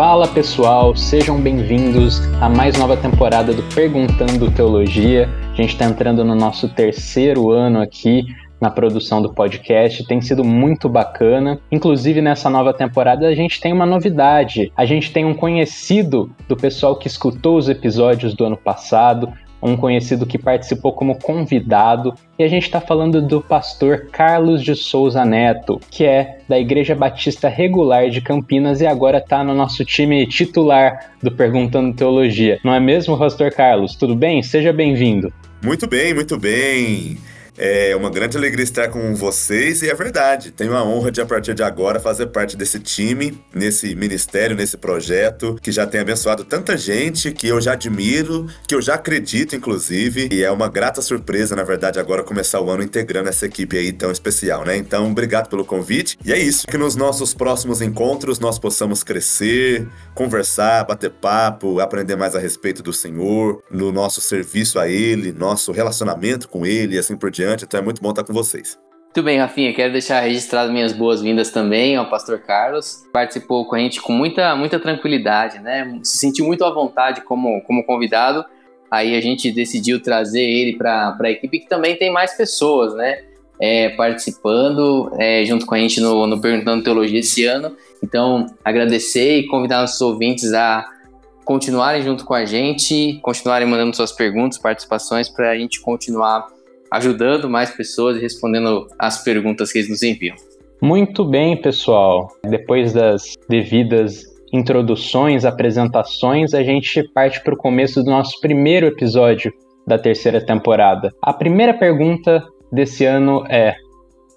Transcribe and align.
Fala 0.00 0.26
pessoal, 0.26 0.96
sejam 0.96 1.38
bem-vindos 1.38 2.22
a 2.40 2.48
mais 2.48 2.74
nova 2.78 2.96
temporada 2.96 3.52
do 3.52 3.62
Perguntando 3.74 4.50
Teologia. 4.50 5.28
A 5.52 5.54
gente 5.54 5.74
está 5.74 5.84
entrando 5.84 6.24
no 6.24 6.34
nosso 6.34 6.70
terceiro 6.70 7.50
ano 7.50 7.82
aqui 7.82 8.24
na 8.58 8.70
produção 8.70 9.20
do 9.20 9.34
podcast, 9.34 10.02
tem 10.06 10.18
sido 10.22 10.42
muito 10.42 10.88
bacana. 10.88 11.60
Inclusive 11.70 12.22
nessa 12.22 12.48
nova 12.48 12.72
temporada 12.72 13.28
a 13.28 13.34
gente 13.34 13.60
tem 13.60 13.74
uma 13.74 13.84
novidade. 13.84 14.72
A 14.74 14.86
gente 14.86 15.12
tem 15.12 15.26
um 15.26 15.34
conhecido 15.34 16.34
do 16.48 16.56
pessoal 16.56 16.96
que 16.96 17.06
escutou 17.06 17.58
os 17.58 17.68
episódios 17.68 18.32
do 18.32 18.46
ano 18.46 18.56
passado, 18.56 19.30
um 19.62 19.76
conhecido 19.76 20.26
que 20.26 20.38
participou 20.38 20.92
como 20.92 21.18
convidado, 21.18 22.14
e 22.38 22.44
a 22.44 22.48
gente 22.48 22.64
está 22.64 22.80
falando 22.80 23.20
do 23.20 23.40
pastor 23.40 24.08
Carlos 24.10 24.62
de 24.62 24.74
Souza 24.74 25.24
Neto, 25.24 25.80
que 25.90 26.04
é 26.04 26.38
da 26.48 26.58
Igreja 26.58 26.94
Batista 26.94 27.48
Regular 27.48 28.08
de 28.08 28.20
Campinas 28.20 28.80
e 28.80 28.86
agora 28.86 29.18
está 29.18 29.44
no 29.44 29.54
nosso 29.54 29.84
time 29.84 30.26
titular 30.26 31.10
do 31.22 31.30
Perguntando 31.30 31.94
Teologia. 31.94 32.58
Não 32.64 32.74
é 32.74 32.80
mesmo, 32.80 33.18
pastor 33.18 33.52
Carlos? 33.52 33.94
Tudo 33.94 34.14
bem? 34.14 34.42
Seja 34.42 34.72
bem-vindo. 34.72 35.32
Muito 35.62 35.86
bem, 35.86 36.14
muito 36.14 36.38
bem. 36.38 37.18
É 37.62 37.94
uma 37.94 38.08
grande 38.08 38.38
alegria 38.38 38.64
estar 38.64 38.88
com 38.88 39.14
vocês 39.14 39.82
e 39.82 39.90
é 39.90 39.94
verdade. 39.94 40.50
Tenho 40.50 40.74
a 40.74 40.82
honra 40.82 41.12
de, 41.12 41.20
a 41.20 41.26
partir 41.26 41.52
de 41.52 41.62
agora, 41.62 42.00
fazer 42.00 42.28
parte 42.28 42.56
desse 42.56 42.80
time, 42.80 43.38
nesse 43.54 43.94
ministério, 43.94 44.56
nesse 44.56 44.78
projeto 44.78 45.58
que 45.60 45.70
já 45.70 45.86
tem 45.86 46.00
abençoado 46.00 46.42
tanta 46.42 46.74
gente, 46.74 47.32
que 47.32 47.46
eu 47.46 47.60
já 47.60 47.74
admiro, 47.74 48.46
que 48.66 48.74
eu 48.74 48.80
já 48.80 48.94
acredito, 48.94 49.54
inclusive. 49.54 50.30
E 50.32 50.42
é 50.42 50.50
uma 50.50 50.70
grata 50.70 51.02
surpresa, 51.02 51.54
na 51.54 51.62
verdade, 51.62 52.00
agora 52.00 52.22
começar 52.22 52.62
o 52.62 52.70
ano 52.70 52.82
integrando 52.82 53.28
essa 53.28 53.44
equipe 53.44 53.76
aí 53.76 53.92
tão 53.92 54.10
especial, 54.10 54.64
né? 54.64 54.78
Então, 54.78 55.10
obrigado 55.10 55.50
pelo 55.50 55.62
convite. 55.62 56.16
E 56.24 56.32
é 56.32 56.38
isso. 56.38 56.66
Que 56.66 56.78
nos 56.78 56.96
nossos 56.96 57.34
próximos 57.34 57.82
encontros 57.82 58.38
nós 58.38 58.58
possamos 58.58 59.02
crescer, 59.02 59.86
conversar, 60.14 60.86
bater 60.86 61.10
papo, 61.10 61.78
aprender 61.78 62.16
mais 62.16 62.34
a 62.34 62.38
respeito 62.38 62.82
do 62.82 62.94
Senhor, 62.94 63.62
no 63.70 63.92
nosso 63.92 64.22
serviço 64.22 64.78
a 64.78 64.88
Ele, 64.88 65.30
nosso 65.30 65.72
relacionamento 65.72 66.48
com 66.48 66.64
Ele 66.64 66.96
e 66.96 66.98
assim 66.98 67.18
por 67.18 67.30
diante 67.30 67.49
então 67.64 67.80
é 67.80 67.82
muito 67.82 68.02
bom 68.02 68.10
estar 68.10 68.24
com 68.24 68.32
vocês. 68.32 68.78
Muito 69.12 69.24
bem, 69.24 69.38
Rafinha, 69.38 69.74
quero 69.74 69.92
deixar 69.92 70.20
registrado 70.20 70.72
minhas 70.72 70.92
boas-vindas 70.92 71.50
também 71.50 71.96
ao 71.96 72.08
Pastor 72.08 72.38
Carlos. 72.38 73.02
Participou 73.12 73.66
com 73.66 73.74
a 73.74 73.78
gente 73.80 74.00
com 74.00 74.12
muita, 74.12 74.54
muita 74.54 74.78
tranquilidade, 74.78 75.58
né? 75.58 75.98
Se 76.04 76.18
sentiu 76.18 76.46
muito 76.46 76.64
à 76.64 76.72
vontade 76.72 77.22
como, 77.22 77.60
como 77.62 77.84
convidado. 77.84 78.44
Aí 78.88 79.16
a 79.16 79.20
gente 79.20 79.50
decidiu 79.50 80.00
trazer 80.00 80.42
ele 80.42 80.76
para 80.76 81.16
a 81.20 81.30
equipe 81.30 81.58
que 81.58 81.68
também 81.68 81.96
tem 81.96 82.12
mais 82.12 82.36
pessoas, 82.36 82.94
né? 82.94 83.22
É, 83.60 83.88
participando 83.90 85.12
é, 85.18 85.44
junto 85.44 85.66
com 85.66 85.74
a 85.74 85.78
gente 85.78 86.00
no, 86.00 86.28
no 86.28 86.40
Perguntando 86.40 86.84
Teologia 86.84 87.18
esse 87.18 87.44
ano. 87.44 87.76
Então, 88.00 88.46
agradecer 88.64 89.38
e 89.38 89.46
convidar 89.48 89.80
nossos 89.80 90.00
ouvintes 90.00 90.52
a 90.52 90.88
continuarem 91.44 92.02
junto 92.02 92.24
com 92.24 92.32
a 92.32 92.44
gente, 92.44 93.18
continuarem 93.22 93.66
mandando 93.66 93.96
suas 93.96 94.12
perguntas, 94.12 94.56
participações, 94.56 95.28
para 95.28 95.50
a 95.50 95.58
gente 95.58 95.80
continuar 95.80 96.46
ajudando 96.90 97.48
mais 97.48 97.70
pessoas 97.70 98.16
e 98.16 98.20
respondendo 98.20 98.86
as 98.98 99.22
perguntas 99.22 99.72
que 99.72 99.78
eles 99.78 99.90
nos 99.90 100.02
enviam. 100.02 100.36
Muito 100.82 101.24
bem, 101.24 101.60
pessoal. 101.60 102.28
Depois 102.48 102.92
das 102.92 103.34
devidas 103.48 104.24
introduções, 104.52 105.44
apresentações, 105.44 106.54
a 106.54 106.62
gente 106.62 107.02
parte 107.12 107.42
para 107.42 107.54
o 107.54 107.56
começo 107.56 108.02
do 108.02 108.10
nosso 108.10 108.40
primeiro 108.40 108.86
episódio 108.86 109.52
da 109.86 109.98
terceira 109.98 110.44
temporada. 110.44 111.12
A 111.22 111.32
primeira 111.32 111.74
pergunta 111.74 112.42
desse 112.72 113.04
ano 113.04 113.44
é: 113.48 113.74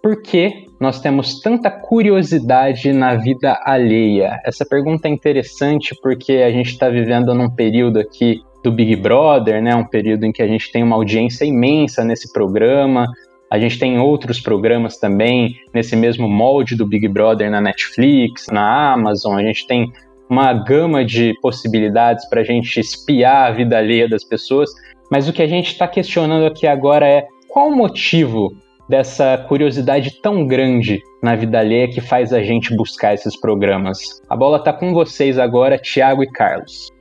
por 0.02 0.22
que 0.22 0.66
nós 0.80 1.00
temos 1.00 1.40
tanta 1.40 1.72
curiosidade 1.72 2.92
na 2.92 3.16
vida 3.16 3.60
alheia? 3.64 4.40
Essa 4.46 4.66
pergunta 4.66 5.08
é 5.08 5.12
interessante 5.12 5.96
porque 6.02 6.34
a 6.34 6.52
gente 6.52 6.72
está 6.72 6.90
vivendo 6.90 7.34
num 7.34 7.50
período 7.50 8.00
aqui 8.00 8.42
do 8.64 8.72
Big 8.72 8.96
Brother, 8.96 9.62
né? 9.62 9.76
Um 9.76 9.86
período 9.86 10.26
em 10.26 10.32
que 10.32 10.42
a 10.42 10.48
gente 10.48 10.72
tem 10.72 10.82
uma 10.82 10.96
audiência 10.96 11.46
imensa 11.46 12.04
nesse 12.04 12.32
programa. 12.32 13.06
A 13.52 13.60
gente 13.60 13.78
tem 13.78 14.00
outros 14.00 14.40
programas 14.40 14.98
também 14.98 15.56
nesse 15.74 15.96
mesmo 15.96 16.28
molde 16.28 16.76
do 16.76 16.88
Big 16.88 17.08
Brother 17.08 17.52
na 17.52 17.62
Netflix, 17.62 18.48
na 18.48 18.94
Amazon. 18.94 19.38
A 19.38 19.44
gente 19.44 19.68
tem 19.68 19.92
uma 20.30 20.54
gama 20.54 21.06
de 21.06 21.34
possibilidades 21.42 22.28
para 22.30 22.42
a 22.42 22.44
gente 22.44 22.80
espiar 22.80 23.48
a 23.48 23.52
vida 23.52 23.78
alheia 23.78 24.10
das 24.10 24.24
pessoas. 24.24 24.72
Mas 25.12 25.28
o 25.28 25.34
que 25.34 25.44
a 25.44 25.48
gente 25.48 25.68
está 25.68 25.88
questionando 25.88 26.48
aqui 26.48 26.66
agora 26.66 27.08
é 27.08 27.28
qual 27.50 27.68
o 27.68 27.76
motivo 27.76 28.56
dessa 28.90 29.38
curiosidade 29.48 30.20
tão 30.22 30.46
grande 30.46 31.02
na 31.22 31.36
vida 31.36 31.60
alheia 31.60 31.88
que 31.88 32.02
faz 32.02 32.34
a 32.34 32.42
gente 32.42 32.76
buscar 32.76 33.14
esses 33.14 33.40
programas. 33.40 34.00
A 34.30 34.36
bola 34.36 34.58
está 34.58 34.74
com 34.74 34.94
vocês 34.94 35.38
agora, 35.38 35.78
Tiago 35.78 36.24
e 36.24 36.28
Carlos. 36.28 36.93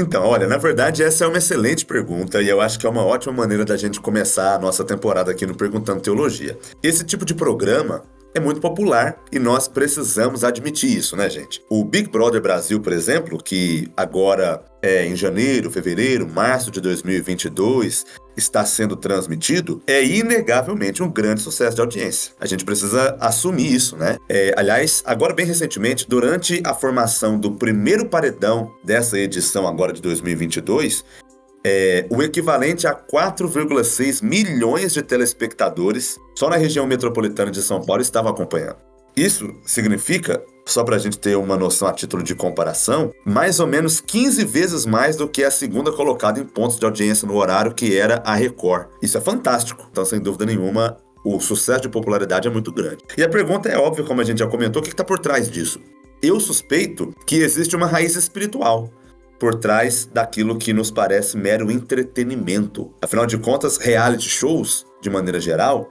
Então, 0.00 0.24
olha, 0.24 0.46
na 0.46 0.56
verdade 0.56 1.02
essa 1.02 1.24
é 1.24 1.28
uma 1.28 1.36
excelente 1.36 1.84
pergunta 1.84 2.40
e 2.40 2.48
eu 2.48 2.58
acho 2.58 2.78
que 2.78 2.86
é 2.86 2.88
uma 2.88 3.04
ótima 3.04 3.34
maneira 3.34 3.66
da 3.66 3.76
gente 3.76 4.00
começar 4.00 4.54
a 4.54 4.58
nossa 4.58 4.82
temporada 4.82 5.30
aqui 5.30 5.44
no 5.44 5.54
Perguntando 5.54 6.00
Teologia. 6.00 6.58
Esse 6.82 7.04
tipo 7.04 7.22
de 7.22 7.34
programa 7.34 8.02
é 8.34 8.40
muito 8.40 8.62
popular 8.62 9.18
e 9.30 9.38
nós 9.38 9.68
precisamos 9.68 10.42
admitir 10.42 10.96
isso, 10.96 11.16
né, 11.16 11.28
gente? 11.28 11.62
O 11.68 11.84
Big 11.84 12.08
Brother 12.08 12.40
Brasil, 12.40 12.80
por 12.80 12.94
exemplo, 12.94 13.36
que 13.36 13.92
agora 13.94 14.64
é 14.80 15.04
em 15.04 15.14
janeiro, 15.14 15.70
fevereiro, 15.70 16.26
março 16.26 16.70
de 16.70 16.80
2022 16.80 18.06
está 18.40 18.64
sendo 18.64 18.96
transmitido, 18.96 19.82
é 19.86 20.04
inegavelmente 20.04 21.02
um 21.02 21.10
grande 21.10 21.40
sucesso 21.40 21.76
de 21.76 21.80
audiência. 21.80 22.32
A 22.40 22.46
gente 22.46 22.64
precisa 22.64 23.16
assumir 23.20 23.72
isso, 23.72 23.96
né? 23.96 24.18
É, 24.28 24.52
aliás, 24.56 25.02
agora 25.06 25.32
bem 25.32 25.46
recentemente, 25.46 26.08
durante 26.08 26.60
a 26.64 26.74
formação 26.74 27.38
do 27.38 27.52
primeiro 27.52 28.06
paredão 28.06 28.74
dessa 28.82 29.18
edição 29.18 29.68
agora 29.68 29.92
de 29.92 30.02
2022, 30.02 31.04
é, 31.64 32.06
o 32.10 32.22
equivalente 32.22 32.86
a 32.86 32.94
4,6 32.94 34.22
milhões 34.24 34.94
de 34.94 35.02
telespectadores 35.02 36.18
só 36.34 36.48
na 36.48 36.56
região 36.56 36.86
metropolitana 36.86 37.50
de 37.50 37.62
São 37.62 37.84
Paulo 37.84 38.00
estavam 38.00 38.30
acompanhando. 38.30 38.89
Isso 39.20 39.54
significa, 39.66 40.42
só 40.64 40.82
para 40.82 40.96
a 40.96 40.98
gente 40.98 41.18
ter 41.18 41.36
uma 41.36 41.54
noção 41.54 41.86
a 41.86 41.92
título 41.92 42.22
de 42.22 42.34
comparação, 42.34 43.12
mais 43.22 43.60
ou 43.60 43.66
menos 43.66 44.00
15 44.00 44.46
vezes 44.46 44.86
mais 44.86 45.14
do 45.14 45.28
que 45.28 45.44
a 45.44 45.50
segunda 45.50 45.92
colocada 45.92 46.40
em 46.40 46.44
pontos 46.46 46.78
de 46.78 46.86
audiência 46.86 47.28
no 47.28 47.36
horário, 47.36 47.74
que 47.74 47.98
era 47.98 48.22
a 48.24 48.34
Record. 48.34 48.88
Isso 49.02 49.18
é 49.18 49.20
fantástico. 49.20 49.86
Então, 49.92 50.06
sem 50.06 50.18
dúvida 50.20 50.46
nenhuma, 50.46 50.96
o 51.22 51.38
sucesso 51.38 51.82
de 51.82 51.90
popularidade 51.90 52.48
é 52.48 52.50
muito 52.50 52.72
grande. 52.72 53.04
E 53.14 53.22
a 53.22 53.28
pergunta 53.28 53.68
é 53.68 53.76
óbvia, 53.76 54.06
como 54.06 54.22
a 54.22 54.24
gente 54.24 54.38
já 54.38 54.46
comentou, 54.46 54.80
o 54.80 54.82
que 54.82 54.90
está 54.90 55.04
por 55.04 55.18
trás 55.18 55.50
disso? 55.50 55.82
Eu 56.22 56.40
suspeito 56.40 57.14
que 57.26 57.42
existe 57.42 57.76
uma 57.76 57.86
raiz 57.86 58.16
espiritual 58.16 58.90
por 59.38 59.54
trás 59.54 60.08
daquilo 60.10 60.56
que 60.56 60.72
nos 60.72 60.90
parece 60.90 61.36
mero 61.36 61.70
entretenimento. 61.70 62.90
Afinal 63.02 63.26
de 63.26 63.36
contas, 63.36 63.76
reality 63.76 64.30
shows, 64.30 64.86
de 65.02 65.10
maneira 65.10 65.38
geral, 65.38 65.90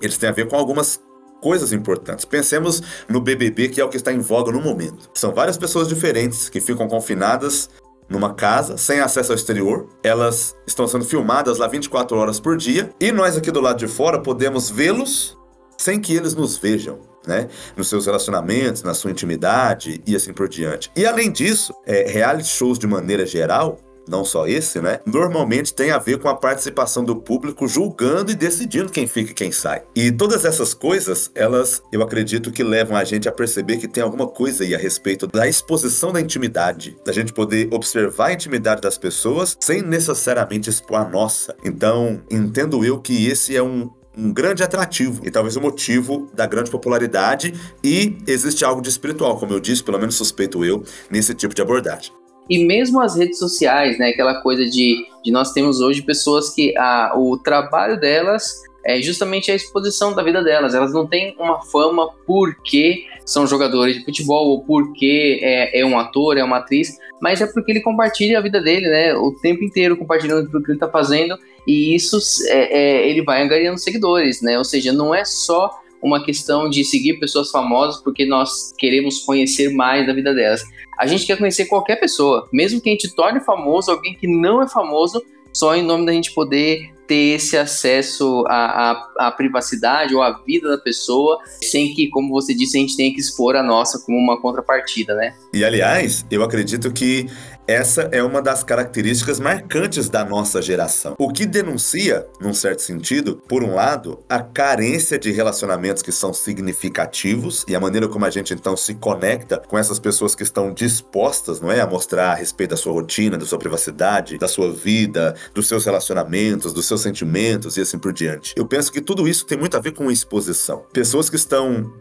eles 0.00 0.16
têm 0.16 0.28
a 0.28 0.32
ver 0.32 0.46
com 0.46 0.54
algumas 0.54 1.00
coisas 1.42 1.72
importantes. 1.72 2.24
Pensemos 2.24 2.80
no 3.08 3.20
BBB, 3.20 3.68
que 3.68 3.80
é 3.80 3.84
o 3.84 3.88
que 3.88 3.96
está 3.96 4.12
em 4.12 4.20
voga 4.20 4.52
no 4.52 4.62
momento. 4.62 5.10
São 5.12 5.34
várias 5.34 5.58
pessoas 5.58 5.88
diferentes 5.88 6.48
que 6.48 6.60
ficam 6.60 6.88
confinadas 6.88 7.68
numa 8.08 8.32
casa, 8.32 8.76
sem 8.76 9.00
acesso 9.00 9.32
ao 9.32 9.36
exterior. 9.36 9.88
Elas 10.02 10.54
estão 10.66 10.86
sendo 10.86 11.04
filmadas 11.04 11.58
lá 11.58 11.66
24 11.66 12.16
horas 12.16 12.38
por 12.38 12.56
dia. 12.56 12.90
E 13.00 13.10
nós 13.10 13.36
aqui 13.36 13.50
do 13.50 13.60
lado 13.60 13.78
de 13.78 13.88
fora 13.88 14.20
podemos 14.20 14.70
vê-los 14.70 15.36
sem 15.76 16.00
que 16.00 16.14
eles 16.14 16.34
nos 16.34 16.56
vejam 16.56 17.12
né? 17.26 17.48
Nos 17.76 17.88
seus 17.88 18.06
relacionamentos, 18.06 18.82
na 18.82 18.94
sua 18.94 19.10
intimidade 19.10 20.02
e 20.06 20.16
assim 20.16 20.32
por 20.32 20.48
diante. 20.48 20.90
E 20.96 21.06
além 21.06 21.30
disso, 21.30 21.74
é, 21.86 22.10
reality 22.10 22.48
shows 22.48 22.78
de 22.78 22.86
maneira 22.86 23.24
geral 23.24 23.78
não 24.08 24.24
só 24.24 24.46
esse, 24.46 24.80
né? 24.80 25.00
Normalmente 25.06 25.74
tem 25.74 25.90
a 25.90 25.98
ver 25.98 26.18
com 26.18 26.28
a 26.28 26.34
participação 26.34 27.04
do 27.04 27.16
público 27.16 27.68
julgando 27.68 28.30
e 28.30 28.34
decidindo 28.34 28.90
quem 28.90 29.06
fica 29.06 29.30
e 29.30 29.34
quem 29.34 29.52
sai. 29.52 29.82
E 29.94 30.10
todas 30.10 30.44
essas 30.44 30.74
coisas, 30.74 31.30
elas, 31.34 31.82
eu 31.92 32.02
acredito 32.02 32.50
que 32.50 32.62
levam 32.62 32.96
a 32.96 33.04
gente 33.04 33.28
a 33.28 33.32
perceber 33.32 33.78
que 33.78 33.88
tem 33.88 34.02
alguma 34.02 34.26
coisa 34.26 34.64
aí 34.64 34.74
a 34.74 34.78
respeito 34.78 35.26
da 35.26 35.46
exposição 35.46 36.12
da 36.12 36.20
intimidade, 36.20 36.96
da 37.04 37.12
gente 37.12 37.32
poder 37.32 37.68
observar 37.72 38.28
a 38.28 38.32
intimidade 38.32 38.80
das 38.80 38.98
pessoas 38.98 39.56
sem 39.60 39.82
necessariamente 39.82 40.68
expor 40.68 40.98
a 40.98 41.08
nossa. 41.08 41.54
Então, 41.64 42.20
entendo 42.30 42.84
eu 42.84 43.00
que 43.00 43.26
esse 43.26 43.56
é 43.56 43.62
um 43.62 43.90
um 44.16 44.32
grande 44.32 44.62
atrativo 44.62 45.22
e 45.26 45.30
talvez 45.30 45.56
o 45.56 45.60
motivo 45.60 46.30
da 46.34 46.46
grande 46.46 46.70
popularidade 46.70 47.54
e 47.82 48.18
existe 48.26 48.64
algo 48.64 48.82
de 48.82 48.88
espiritual, 48.88 49.38
como 49.38 49.52
eu 49.52 49.60
disse, 49.60 49.82
pelo 49.82 49.98
menos 49.98 50.14
suspeito 50.14 50.64
eu, 50.64 50.84
nesse 51.10 51.34
tipo 51.34 51.54
de 51.54 51.62
abordagem. 51.62 52.12
E 52.48 52.64
mesmo 52.64 53.00
as 53.00 53.16
redes 53.16 53.38
sociais, 53.38 53.98
né, 53.98 54.10
aquela 54.10 54.40
coisa 54.42 54.64
de, 54.64 55.06
de 55.24 55.30
nós 55.30 55.52
temos 55.52 55.80
hoje 55.80 56.02
pessoas 56.02 56.54
que 56.54 56.76
a, 56.76 57.12
o 57.16 57.38
trabalho 57.38 57.98
delas 57.98 58.62
é 58.84 59.00
justamente 59.00 59.50
a 59.50 59.54
exposição 59.54 60.14
da 60.14 60.22
vida 60.22 60.42
delas. 60.42 60.74
Elas 60.74 60.92
não 60.92 61.06
têm 61.06 61.34
uma 61.38 61.62
fama 61.66 62.08
porque 62.26 63.04
são 63.24 63.46
jogadores 63.46 63.96
de 63.96 64.04
futebol 64.04 64.48
ou 64.48 64.64
porque 64.64 65.38
é, 65.42 65.80
é 65.80 65.86
um 65.86 65.98
ator, 65.98 66.36
é 66.36 66.44
uma 66.44 66.58
atriz, 66.58 66.98
mas 67.20 67.40
é 67.40 67.46
porque 67.46 67.70
ele 67.70 67.80
compartilha 67.80 68.38
a 68.38 68.42
vida 68.42 68.60
dele, 68.60 68.88
né? 68.88 69.14
O 69.14 69.32
tempo 69.32 69.62
inteiro 69.62 69.96
compartilhando 69.96 70.46
o 70.46 70.62
que 70.62 70.70
ele 70.70 70.76
está 70.76 70.88
fazendo 70.88 71.38
e 71.66 71.94
isso 71.94 72.18
é, 72.48 72.78
é, 72.78 73.08
ele 73.08 73.22
vai 73.22 73.42
angariando 73.42 73.78
seguidores, 73.78 74.42
né? 74.42 74.58
Ou 74.58 74.64
seja, 74.64 74.92
não 74.92 75.14
é 75.14 75.24
só 75.24 75.70
uma 76.02 76.24
questão 76.24 76.68
de 76.68 76.84
seguir 76.84 77.20
pessoas 77.20 77.50
famosas 77.50 78.02
porque 78.02 78.26
nós 78.26 78.72
queremos 78.76 79.20
conhecer 79.20 79.72
mais 79.72 80.06
da 80.06 80.12
vida 80.12 80.34
delas. 80.34 80.62
A 80.98 81.06
gente 81.06 81.26
quer 81.26 81.38
conhecer 81.38 81.66
qualquer 81.66 81.96
pessoa, 81.96 82.48
mesmo 82.52 82.80
que 82.80 82.88
a 82.88 82.92
gente 82.92 83.14
torne 83.14 83.40
famoso 83.40 83.90
alguém 83.90 84.14
que 84.14 84.26
não 84.26 84.60
é 84.60 84.68
famoso, 84.68 85.22
só 85.52 85.74
em 85.76 85.82
nome 85.82 86.06
da 86.06 86.12
gente 86.12 86.32
poder 86.32 86.92
ter 87.06 87.34
esse 87.34 87.56
acesso 87.58 88.44
à, 88.46 88.90
à, 88.90 89.26
à, 89.28 89.30
privacidade 89.30 90.14
ou 90.14 90.22
à 90.22 90.42
vida 90.46 90.68
da 90.68 90.78
pessoa, 90.78 91.38
sem 91.60 91.92
que, 91.92 92.08
como 92.08 92.30
você 92.30 92.54
disse, 92.54 92.78
a 92.78 92.80
gente 92.80 92.96
tenha 92.96 93.12
que 93.12 93.20
expor 93.20 93.54
a 93.54 93.62
nossa 93.62 93.98
como 93.98 94.16
uma 94.16 94.40
contrapartida, 94.40 95.14
né? 95.14 95.34
E 95.52 95.62
aliás, 95.62 96.24
eu 96.30 96.42
acredito 96.42 96.90
que 96.92 97.26
essa 97.66 98.08
é 98.12 98.22
uma 98.22 98.42
das 98.42 98.64
características 98.64 99.38
marcantes 99.38 100.08
da 100.08 100.24
nossa 100.24 100.60
geração. 100.60 101.14
O 101.18 101.32
que 101.32 101.46
denuncia, 101.46 102.26
num 102.40 102.52
certo 102.52 102.82
sentido, 102.82 103.40
por 103.48 103.62
um 103.62 103.74
lado, 103.74 104.18
a 104.28 104.40
carência 104.40 105.18
de 105.18 105.30
relacionamentos 105.30 106.02
que 106.02 106.10
são 106.10 106.32
significativos 106.32 107.64
e 107.68 107.74
a 107.74 107.80
maneira 107.80 108.08
como 108.08 108.24
a 108.24 108.30
gente 108.30 108.52
então 108.52 108.76
se 108.76 108.94
conecta 108.94 109.62
com 109.68 109.78
essas 109.78 109.98
pessoas 109.98 110.34
que 110.34 110.42
estão 110.42 110.72
dispostas, 110.72 111.60
não 111.60 111.70
é, 111.70 111.80
a 111.80 111.86
mostrar 111.86 112.32
a 112.32 112.34
respeito 112.34 112.70
da 112.70 112.76
sua 112.76 112.92
rotina, 112.92 113.38
da 113.38 113.46
sua 113.46 113.58
privacidade, 113.58 114.38
da 114.38 114.48
sua 114.48 114.72
vida, 114.72 115.34
dos 115.54 115.68
seus 115.68 115.84
relacionamentos, 115.84 116.72
dos 116.72 116.86
seus 116.86 117.00
sentimentos 117.00 117.76
e 117.76 117.80
assim 117.80 117.98
por 117.98 118.12
diante. 118.12 118.54
Eu 118.56 118.66
penso 118.66 118.90
que 118.90 119.00
tudo 119.00 119.28
isso 119.28 119.46
tem 119.46 119.56
muito 119.56 119.76
a 119.76 119.80
ver 119.80 119.92
com 119.92 120.10
exposição. 120.10 120.84
Pessoas 120.92 121.30
que 121.30 121.36
estão 121.36 121.92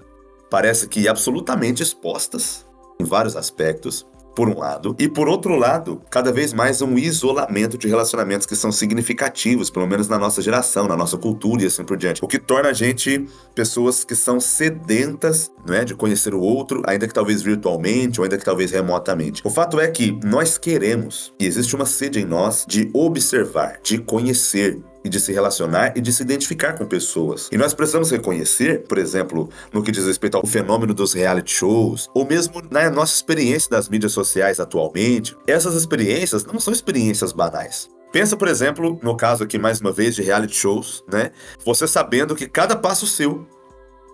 parece 0.50 0.88
que 0.88 1.08
absolutamente 1.08 1.82
expostas 1.82 2.66
em 3.00 3.06
vários 3.06 3.36
aspectos, 3.36 4.06
por 4.36 4.50
um 4.50 4.58
lado, 4.58 4.96
e 4.98 5.08
por 5.08 5.28
outro 5.28 5.56
lado, 5.56 6.02
cada 6.10 6.32
vez 6.32 6.54
mais 6.54 6.82
um 6.82 6.98
isolamento 6.98 7.78
de 7.78 7.88
relacionamentos 7.88 8.48
que 8.48 8.56
são 8.56 8.72
significativos, 8.72 9.70
pelo 9.70 9.88
menos 9.88 10.08
na 10.08 10.18
nossa 10.18 10.42
geração, 10.42 10.88
na 10.88 10.96
nossa 10.96 11.18
cultura 11.18 11.64
e 11.64 11.66
assim 11.66 11.84
por 11.84 11.98
diante. 11.98 12.24
O 12.24 12.28
que 12.28 12.40
torna 12.40 12.70
a 12.70 12.74
gente 12.74 13.26
pessoas 13.54 14.04
que 14.04 14.16
são 14.16 14.40
sedentas, 14.40 15.52
não 15.66 15.76
é, 15.76 15.84
de 15.84 15.96
conhecer 15.96 16.34
o 16.34 16.40
outro, 16.40 16.82
ainda 16.86 17.08
que 17.08 17.14
talvez 17.14 17.42
virtualmente 17.42 18.20
ou 18.20 18.24
ainda 18.24 18.38
que 18.38 18.46
talvez 18.46 18.72
remotamente. 18.72 19.42
O 19.46 19.50
fato 19.50 19.80
é 19.80 19.88
que 19.88 20.18
nós 20.24 20.58
queremos, 20.58 21.34
e 21.40 21.46
existe 21.46 21.76
uma 21.76 21.86
sede 21.86 22.20
em 22.20 22.26
nós 22.26 22.66
de 22.68 22.90
observar, 22.94 23.80
de 23.84 23.98
conhecer, 23.98 24.82
e 25.04 25.10
de 25.10 25.20
se 25.20 25.32
relacionar 25.32 25.94
e 25.96 26.02
de 26.02 26.12
se 26.12 26.24
identificar 26.24 26.74
com 26.74 26.86
pessoas. 26.86 27.50
E 27.52 27.58
nós 27.58 27.74
precisamos 27.74 28.12
reconhecer, 28.12 28.84
por 28.84 28.98
exemplo, 28.98 29.50
no 29.72 29.84
que 29.84 29.92
diz 29.92 30.06
respeito 30.06 30.38
ao 30.38 30.46
fenômeno 30.46 30.94
dos 30.94 31.14
reality 31.14 31.54
shows, 31.54 32.10
ou 32.14 32.26
mesmo 32.26 32.62
na 32.70 32.90
nossa 32.90 33.16
experiência 33.16 33.70
das 33.70 33.90
mídias 33.90 34.12
sociais 34.12 34.60
atualmente, 34.60 35.36
essas 35.48 35.76
experiências 35.76 36.46
não 36.46 36.60
são 36.60 36.74
experiências 36.74 37.32
banais. 37.32 37.90
Pensa, 38.12 38.36
por 38.36 38.48
exemplo, 38.48 39.00
no 39.02 39.16
caso 39.16 39.44
aqui 39.44 39.58
mais 39.58 39.80
uma 39.80 39.92
vez 39.92 40.16
de 40.16 40.22
reality 40.22 40.56
shows, 40.56 41.04
né? 41.12 41.32
Você 41.66 41.88
sabendo 41.88 42.36
que 42.36 42.48
cada 42.48 42.76
passo 42.76 43.08
seu, 43.08 43.48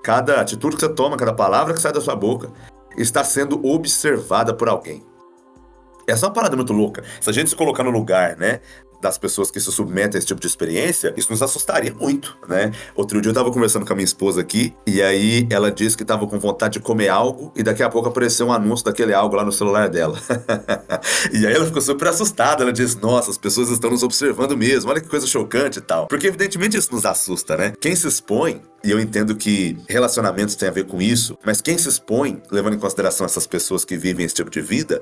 cada 0.04 0.40
atitude 0.40 0.76
que 0.76 0.82
você 0.82 0.94
toma, 0.94 1.18
cada 1.18 1.34
palavra 1.34 1.74
que 1.74 1.82
sai 1.82 1.92
da 1.92 2.00
sua 2.00 2.16
boca, 2.16 2.52
está 2.96 3.24
sendo 3.24 3.66
observada 3.66 4.54
por 4.54 4.70
alguém. 4.70 5.04
Essa 6.08 6.26
é 6.26 6.30
uma 6.30 6.34
parada 6.34 6.56
muito 6.56 6.72
louca. 6.72 7.04
Se 7.20 7.30
a 7.30 7.34
gente 7.34 7.50
se 7.50 7.56
colocar 7.56 7.84
no 7.84 7.90
lugar, 7.90 8.38
né, 8.38 8.62
das 9.02 9.18
pessoas 9.18 9.52
que 9.52 9.60
se 9.60 9.70
submetem 9.72 10.18
a 10.18 10.20
esse 10.20 10.28
tipo 10.28 10.40
de 10.40 10.48
experiência, 10.48 11.14
isso 11.18 11.30
nos 11.30 11.42
assustaria 11.42 11.94
muito, 11.94 12.36
né? 12.48 12.72
Outro 12.96 13.22
dia 13.22 13.30
eu 13.30 13.34
tava 13.34 13.52
conversando 13.52 13.86
com 13.86 13.92
a 13.92 13.96
minha 13.96 14.06
esposa 14.06 14.40
aqui, 14.42 14.74
e 14.88 15.02
aí 15.02 15.46
ela 15.50 15.70
disse 15.70 15.98
que 15.98 16.06
tava 16.06 16.26
com 16.26 16.40
vontade 16.40 16.74
de 16.74 16.80
comer 16.80 17.10
algo, 17.10 17.52
e 17.56 17.62
daqui 17.62 17.84
a 17.84 17.90
pouco 17.90 18.08
apareceu 18.08 18.48
um 18.48 18.54
anúncio 18.54 18.86
daquele 18.86 19.14
algo 19.14 19.36
lá 19.36 19.44
no 19.44 19.52
celular 19.52 19.90
dela. 19.90 20.18
e 21.32 21.46
aí 21.46 21.54
ela 21.54 21.66
ficou 21.66 21.82
super 21.82 22.08
assustada, 22.08 22.64
ela 22.64 22.74
disse, 22.74 22.98
nossa, 23.02 23.30
as 23.30 23.38
pessoas 23.38 23.70
estão 23.70 23.92
nos 23.92 24.02
observando 24.02 24.58
mesmo, 24.58 24.90
olha 24.90 25.02
que 25.02 25.10
coisa 25.10 25.28
chocante 25.28 25.80
e 25.80 25.82
tal. 25.82 26.08
Porque 26.08 26.28
evidentemente 26.28 26.78
isso 26.78 26.92
nos 26.92 27.06
assusta, 27.06 27.56
né? 27.58 27.74
Quem 27.80 27.96
se 27.96 28.08
expõe, 28.08 28.62
e 28.84 28.92
eu 28.92 29.00
entendo 29.00 29.36
que 29.36 29.78
relacionamentos 29.88 30.56
têm 30.56 30.70
a 30.70 30.72
ver 30.72 30.86
com 30.86 31.02
isso, 31.02 31.38
mas 31.46 31.62
quem 31.62 31.78
se 31.78 31.90
expõe, 31.90 32.42
levando 32.50 32.76
em 32.76 32.80
consideração 32.80 33.26
essas 33.26 33.46
pessoas 33.46 33.84
que 33.84 33.98
vivem 33.98 34.26
esse 34.26 34.36
tipo 34.36 34.50
de 34.50 34.62
vida, 34.62 35.02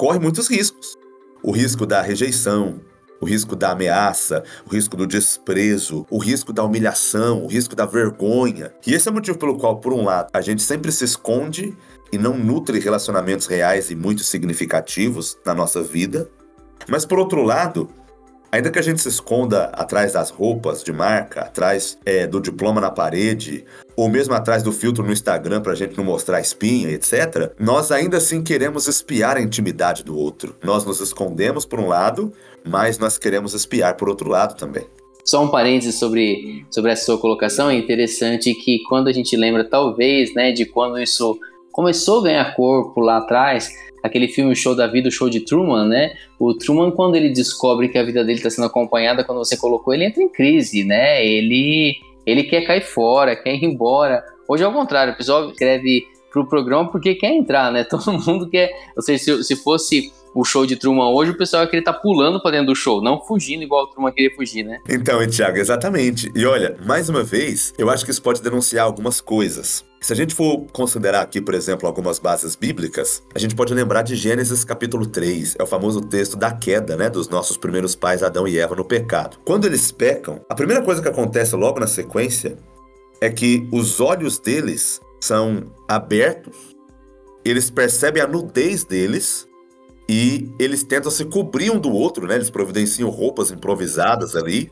corre 0.00 0.18
muitos 0.18 0.48
riscos. 0.48 0.96
O 1.42 1.52
risco 1.52 1.84
da 1.84 2.00
rejeição, 2.00 2.80
o 3.20 3.26
risco 3.26 3.54
da 3.54 3.72
ameaça, 3.72 4.42
o 4.66 4.70
risco 4.70 4.96
do 4.96 5.06
desprezo, 5.06 6.06
o 6.10 6.16
risco 6.16 6.54
da 6.54 6.64
humilhação, 6.64 7.44
o 7.44 7.46
risco 7.46 7.76
da 7.76 7.84
vergonha. 7.84 8.72
E 8.86 8.94
esse 8.94 9.08
é 9.08 9.10
o 9.10 9.14
motivo 9.14 9.36
pelo 9.36 9.58
qual, 9.58 9.76
por 9.76 9.92
um 9.92 10.02
lado, 10.02 10.30
a 10.32 10.40
gente 10.40 10.62
sempre 10.62 10.90
se 10.90 11.04
esconde 11.04 11.76
e 12.10 12.16
não 12.16 12.34
nutre 12.34 12.80
relacionamentos 12.80 13.46
reais 13.46 13.90
e 13.90 13.94
muito 13.94 14.24
significativos 14.24 15.36
na 15.44 15.52
nossa 15.52 15.82
vida. 15.82 16.30
Mas 16.88 17.04
por 17.04 17.18
outro 17.18 17.42
lado, 17.42 17.90
Ainda 18.52 18.70
que 18.70 18.78
a 18.78 18.82
gente 18.82 19.00
se 19.00 19.08
esconda 19.08 19.66
atrás 19.66 20.14
das 20.14 20.30
roupas 20.30 20.82
de 20.82 20.92
marca, 20.92 21.42
atrás 21.42 21.96
é, 22.04 22.26
do 22.26 22.40
diploma 22.40 22.80
na 22.80 22.90
parede, 22.90 23.64
ou 23.94 24.08
mesmo 24.08 24.34
atrás 24.34 24.62
do 24.62 24.72
filtro 24.72 25.04
no 25.04 25.12
Instagram 25.12 25.60
para 25.60 25.72
a 25.72 25.76
gente 25.76 25.96
não 25.96 26.02
mostrar 26.02 26.40
espinha, 26.40 26.90
etc., 26.90 27.52
nós 27.60 27.92
ainda 27.92 28.16
assim 28.16 28.42
queremos 28.42 28.88
espiar 28.88 29.36
a 29.36 29.40
intimidade 29.40 30.02
do 30.02 30.18
outro. 30.18 30.56
Nós 30.64 30.84
nos 30.84 31.00
escondemos 31.00 31.64
por 31.64 31.78
um 31.78 31.86
lado, 31.86 32.32
mas 32.66 32.98
nós 32.98 33.16
queremos 33.16 33.54
espiar 33.54 33.96
por 33.96 34.08
outro 34.08 34.28
lado 34.28 34.56
também. 34.56 34.84
Só 35.24 35.44
um 35.44 35.48
parênteses 35.48 36.00
sobre, 36.00 36.66
sobre 36.70 36.90
essa 36.90 37.04
sua 37.04 37.18
colocação, 37.18 37.70
é 37.70 37.74
interessante 37.76 38.52
que 38.54 38.80
quando 38.88 39.06
a 39.06 39.12
gente 39.12 39.36
lembra, 39.36 39.62
talvez, 39.62 40.34
né, 40.34 40.50
de 40.50 40.66
quando 40.66 40.98
isso 40.98 41.38
começou 41.72 42.20
a 42.20 42.24
ganhar 42.24 42.54
corpo 42.54 43.00
lá 43.00 43.18
atrás, 43.18 43.70
aquele 44.02 44.28
filme 44.28 44.54
Show 44.54 44.74
da 44.74 44.86
Vida, 44.86 45.08
o 45.08 45.12
Show 45.12 45.28
de 45.28 45.40
Truman, 45.40 45.86
né? 45.86 46.12
O 46.38 46.54
Truman, 46.54 46.90
quando 46.90 47.16
ele 47.16 47.30
descobre 47.30 47.88
que 47.88 47.98
a 47.98 48.02
vida 48.02 48.24
dele 48.24 48.38
está 48.38 48.50
sendo 48.50 48.66
acompanhada, 48.66 49.24
quando 49.24 49.38
você 49.38 49.56
colocou, 49.56 49.92
ele 49.92 50.04
entra 50.04 50.22
em 50.22 50.28
crise, 50.28 50.84
né? 50.84 51.24
Ele, 51.24 51.96
ele 52.26 52.44
quer 52.44 52.62
cair 52.62 52.82
fora, 52.82 53.36
quer 53.36 53.54
ir 53.54 53.64
embora. 53.64 54.24
Hoje 54.48 54.64
é 54.64 54.68
o 54.68 54.72
contrário, 54.72 55.12
o 55.12 55.16
pessoal 55.16 55.50
escreve 55.50 56.06
pro 56.32 56.46
programa 56.46 56.90
porque 56.90 57.14
quer 57.14 57.32
entrar, 57.32 57.70
né? 57.72 57.84
Todo 57.88 58.12
mundo 58.12 58.48
quer. 58.48 58.70
Ou 58.96 59.02
seja, 59.02 59.22
se, 59.22 59.44
se 59.44 59.56
fosse 59.56 60.12
o 60.34 60.44
show 60.44 60.64
de 60.64 60.76
Truman 60.76 61.10
hoje, 61.10 61.32
o 61.32 61.36
pessoal 61.36 61.62
ia 61.62 61.68
querer 61.68 61.80
estar 61.80 61.92
tá 61.92 61.98
pulando 61.98 62.40
para 62.40 62.52
dentro 62.52 62.68
do 62.68 62.74
show, 62.74 63.02
não 63.02 63.20
fugindo 63.20 63.62
igual 63.62 63.84
o 63.84 63.86
Truman 63.88 64.12
queria 64.12 64.34
fugir, 64.34 64.64
né? 64.64 64.78
Então, 64.88 65.26
Thiago, 65.26 65.58
exatamente. 65.58 66.30
E 66.34 66.46
olha, 66.46 66.76
mais 66.86 67.08
uma 67.08 67.22
vez, 67.22 67.74
eu 67.76 67.90
acho 67.90 68.04
que 68.04 68.10
isso 68.10 68.22
pode 68.22 68.42
denunciar 68.42 68.84
algumas 68.84 69.20
coisas. 69.20 69.84
Se 70.00 70.12
a 70.14 70.16
gente 70.16 70.34
for 70.34 70.66
considerar 70.72 71.20
aqui, 71.20 71.42
por 71.42 71.52
exemplo, 71.52 71.86
algumas 71.86 72.18
bases 72.18 72.56
bíblicas, 72.56 73.22
a 73.34 73.38
gente 73.38 73.54
pode 73.54 73.74
lembrar 73.74 74.00
de 74.02 74.16
Gênesis 74.16 74.64
capítulo 74.64 75.04
3, 75.04 75.56
é 75.58 75.62
o 75.62 75.66
famoso 75.66 76.00
texto 76.00 76.38
da 76.38 76.50
queda, 76.52 76.96
né, 76.96 77.10
dos 77.10 77.28
nossos 77.28 77.58
primeiros 77.58 77.94
pais 77.94 78.22
Adão 78.22 78.48
e 78.48 78.58
Eva 78.58 78.74
no 78.74 78.84
pecado. 78.84 79.38
Quando 79.44 79.66
eles 79.66 79.92
pecam, 79.92 80.40
a 80.48 80.54
primeira 80.54 80.82
coisa 80.82 81.02
que 81.02 81.08
acontece 81.08 81.54
logo 81.54 81.78
na 81.78 81.86
sequência 81.86 82.56
é 83.20 83.28
que 83.28 83.68
os 83.70 84.00
olhos 84.00 84.38
deles 84.38 85.00
são 85.20 85.64
abertos, 85.86 86.56
eles 87.44 87.70
percebem 87.70 88.22
a 88.22 88.26
nudez 88.26 88.84
deles 88.84 89.49
e 90.12 90.50
eles 90.58 90.82
tentam 90.82 91.08
se 91.08 91.24
cobrir 91.24 91.70
um 91.70 91.78
do 91.78 91.92
outro, 91.92 92.26
né? 92.26 92.34
Eles 92.34 92.50
providenciam 92.50 93.08
roupas 93.08 93.52
improvisadas 93.52 94.34
ali. 94.34 94.68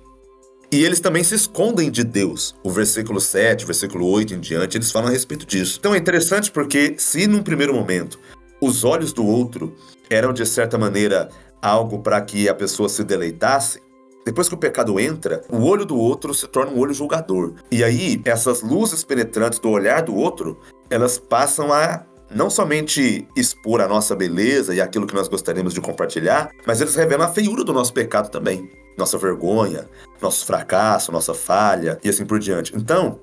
E 0.73 0.85
eles 0.85 0.99
também 0.99 1.23
se 1.23 1.37
escondem 1.37 1.93
de 1.93 2.03
Deus. 2.03 2.57
O 2.61 2.73
versículo 2.73 3.21
7, 3.21 3.63
o 3.63 3.67
versículo 3.69 4.05
8 4.11 4.35
em 4.35 4.41
diante, 4.41 4.77
eles 4.77 4.91
falam 4.91 5.09
a 5.09 5.13
respeito 5.13 5.47
disso. 5.47 5.77
Então 5.79 5.95
é 5.95 5.99
interessante 5.99 6.51
porque, 6.51 6.97
se 6.99 7.29
num 7.29 7.41
primeiro 7.41 7.73
momento 7.73 8.19
os 8.61 8.83
olhos 8.83 9.13
do 9.13 9.25
outro 9.25 9.77
eram 10.11 10.33
de 10.33 10.45
certa 10.45 10.77
maneira 10.77 11.29
algo 11.63 12.01
para 12.01 12.21
que 12.21 12.49
a 12.49 12.55
pessoa 12.55 12.89
se 12.89 13.05
deleitasse, 13.05 13.81
depois 14.27 14.49
que 14.49 14.57
o 14.57 14.59
pecado 14.59 14.99
entra, 14.99 15.45
o 15.49 15.63
olho 15.63 15.87
do 15.87 15.97
outro 15.97 16.35
se 16.35 16.49
torna 16.49 16.73
um 16.73 16.81
olho 16.81 16.93
julgador. 16.93 17.55
E 17.71 17.85
aí, 17.85 18.21
essas 18.25 18.61
luzes 18.61 19.05
penetrantes 19.05 19.61
do 19.61 19.71
olhar 19.71 20.03
do 20.03 20.17
outro, 20.17 20.59
elas 20.91 21.17
passam 21.17 21.73
a 21.73 22.05
não 22.31 22.51
somente 22.51 23.27
expor 23.35 23.81
a 23.81 23.89
nossa 23.89 24.15
beleza 24.15 24.75
e 24.75 24.81
aquilo 24.81 25.07
que 25.07 25.15
nós 25.15 25.29
gostaríamos 25.29 25.75
de 25.75 25.81
compartilhar, 25.81 26.51
mas 26.67 26.81
eles 26.81 26.95
revelam 26.95 27.27
a 27.27 27.33
feiura 27.33 27.65
do 27.65 27.73
nosso 27.73 27.93
pecado 27.93 28.31
também, 28.31 28.71
nossa 28.97 29.17
vergonha, 29.17 29.89
nosso 30.21 30.45
fracasso, 30.45 31.13
nossa 31.13 31.35
falha 31.35 31.99
e 32.05 32.09
assim 32.09 32.27
por 32.27 32.39
diante. 32.39 32.77
Então, 32.77 33.21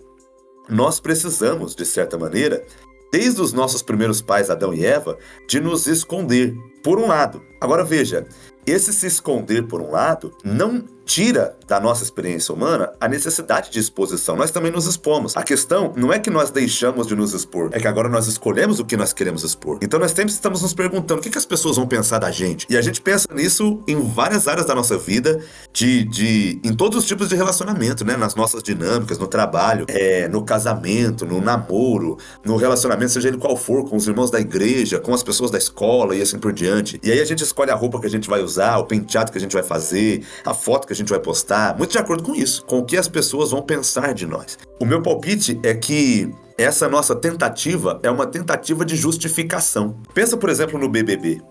nós 0.68 1.00
precisamos, 1.00 1.76
de 1.76 1.86
certa 1.86 2.18
maneira, 2.18 2.66
desde 3.12 3.42
os 3.42 3.54
nossos 3.54 3.82
primeiros 3.82 4.22
pais, 4.22 4.50
Adão 4.50 4.74
e 4.74 4.86
Eva, 4.86 5.18
de 5.48 5.60
nos 5.60 5.88
esconder, 5.88 6.56
por 6.84 7.00
um 7.00 7.08
lado. 7.08 7.42
Agora 7.62 7.84
veja, 7.84 8.26
esse 8.66 8.92
se 8.92 9.08
esconder, 9.08 9.68
por 9.68 9.82
um 9.82 9.92
lado, 9.92 10.36
não 10.44 10.84
tira 11.06 11.56
da 11.68 11.80
nossa 11.80 12.04
experiência 12.04 12.54
humana 12.54 12.92
a 13.00 13.08
necessidade 13.08 13.72
de 13.72 13.80
exposição. 13.80 14.36
Nós 14.36 14.52
também 14.52 14.72
nos 14.72 14.86
expomos. 14.86 15.38
A 15.38 15.44
questão 15.44 15.94
não 15.96 16.12
é 16.12 16.20
que 16.20 16.30
nós 16.30 16.50
deixamos 16.50 17.08
de 17.08 17.16
nos 17.16 17.34
expor, 17.34 17.70
é 17.72 17.80
que 17.80 17.88
agora 17.88 18.10
nós 18.10 18.28
escolhemos 18.28 18.80
o 18.80 18.86
que 18.86 18.98
nós 18.98 19.14
queremos 19.14 19.44
expor. 19.44 19.80
Então 19.82 20.00
nós 20.00 20.12
sempre 20.12 20.32
estamos 20.32 20.62
nos 20.62 20.74
perguntando 20.74 21.22
o 21.22 21.24
que, 21.24 21.36
as 21.36 21.46
pessoas 21.46 21.76
vão 21.76 21.86
pensar 21.86 22.20
da 22.20 22.32
gente. 22.32 22.66
E 22.70 22.78
a 22.78 22.82
gente 22.82 23.02
pensa 23.02 23.28
nisso 23.34 23.84
em 23.88 24.02
várias 24.02 24.48
áreas 24.48 24.66
da 24.66 24.74
nossa 24.74 24.98
vida, 24.98 25.42
de, 25.72 26.04
de 26.06 26.60
em 26.64 26.74
todos 26.74 26.98
os 26.98 27.06
tipos 27.06 27.30
de 27.30 27.36
relacionamento, 27.36 28.06
né? 28.06 28.16
Nas 28.16 28.36
nossas 28.36 28.64
dinâmicas, 28.64 29.20
no 29.20 29.28
trabalho, 29.28 29.86
é, 29.90 30.28
no 30.30 30.44
casamento, 30.44 31.26
no 31.26 31.42
namoro, 31.42 32.18
no 32.44 32.56
relacionamento, 32.56 33.12
seja 33.12 33.28
ele 33.28 33.38
qual 33.38 33.58
for, 33.58 33.88
com 33.88 33.96
os 33.98 34.08
irmãos 34.08 34.32
da 34.32 34.40
igreja, 34.40 35.00
com 35.00 35.14
as 35.14 35.22
pessoas 35.22 35.52
da 35.52 35.58
escola 35.58 36.16
e 36.16 36.22
assim 36.22 36.40
por 36.40 36.54
diante. 36.54 37.00
E 37.04 37.12
aí 37.12 37.20
a 37.20 37.26
gente 37.26 37.44
escolhe 37.44 37.70
a 37.70 37.76
roupa 37.76 38.00
que 38.00 38.08
a 38.08 38.10
gente 38.10 38.30
vai 38.30 38.42
usar, 38.42 38.78
o 38.78 38.86
penteado 38.86 39.32
que 39.32 39.38
a 39.38 39.42
gente 39.42 39.54
vai 39.54 39.64
fazer, 39.64 40.26
a 40.46 40.54
foto 40.54 40.88
que 40.88 40.95
a 40.96 41.04
gente 41.04 41.10
vai 41.10 41.20
postar, 41.20 41.78
muito 41.78 41.92
de 41.92 41.98
acordo 41.98 42.24
com 42.24 42.36
isso, 42.36 42.66
com 42.66 42.80
o 42.80 42.86
que 42.86 42.98
as 42.98 43.08
pessoas 43.08 43.52
vão 43.52 43.62
pensar 43.62 44.14
de 44.14 44.26
nós. 44.26 44.58
O 44.80 44.86
meu 44.86 45.02
palpite 45.02 45.60
é 45.64 45.74
que 45.74 46.32
essa 46.58 46.88
nossa 46.88 47.16
tentativa 47.16 48.00
é 48.02 48.10
uma 48.10 48.26
tentativa 48.26 48.86
de 48.86 48.96
justificação. 48.96 49.98
Pensa, 50.14 50.38
por 50.38 50.50
exemplo, 50.50 50.80
no 50.80 50.90
BBB. 50.90 51.42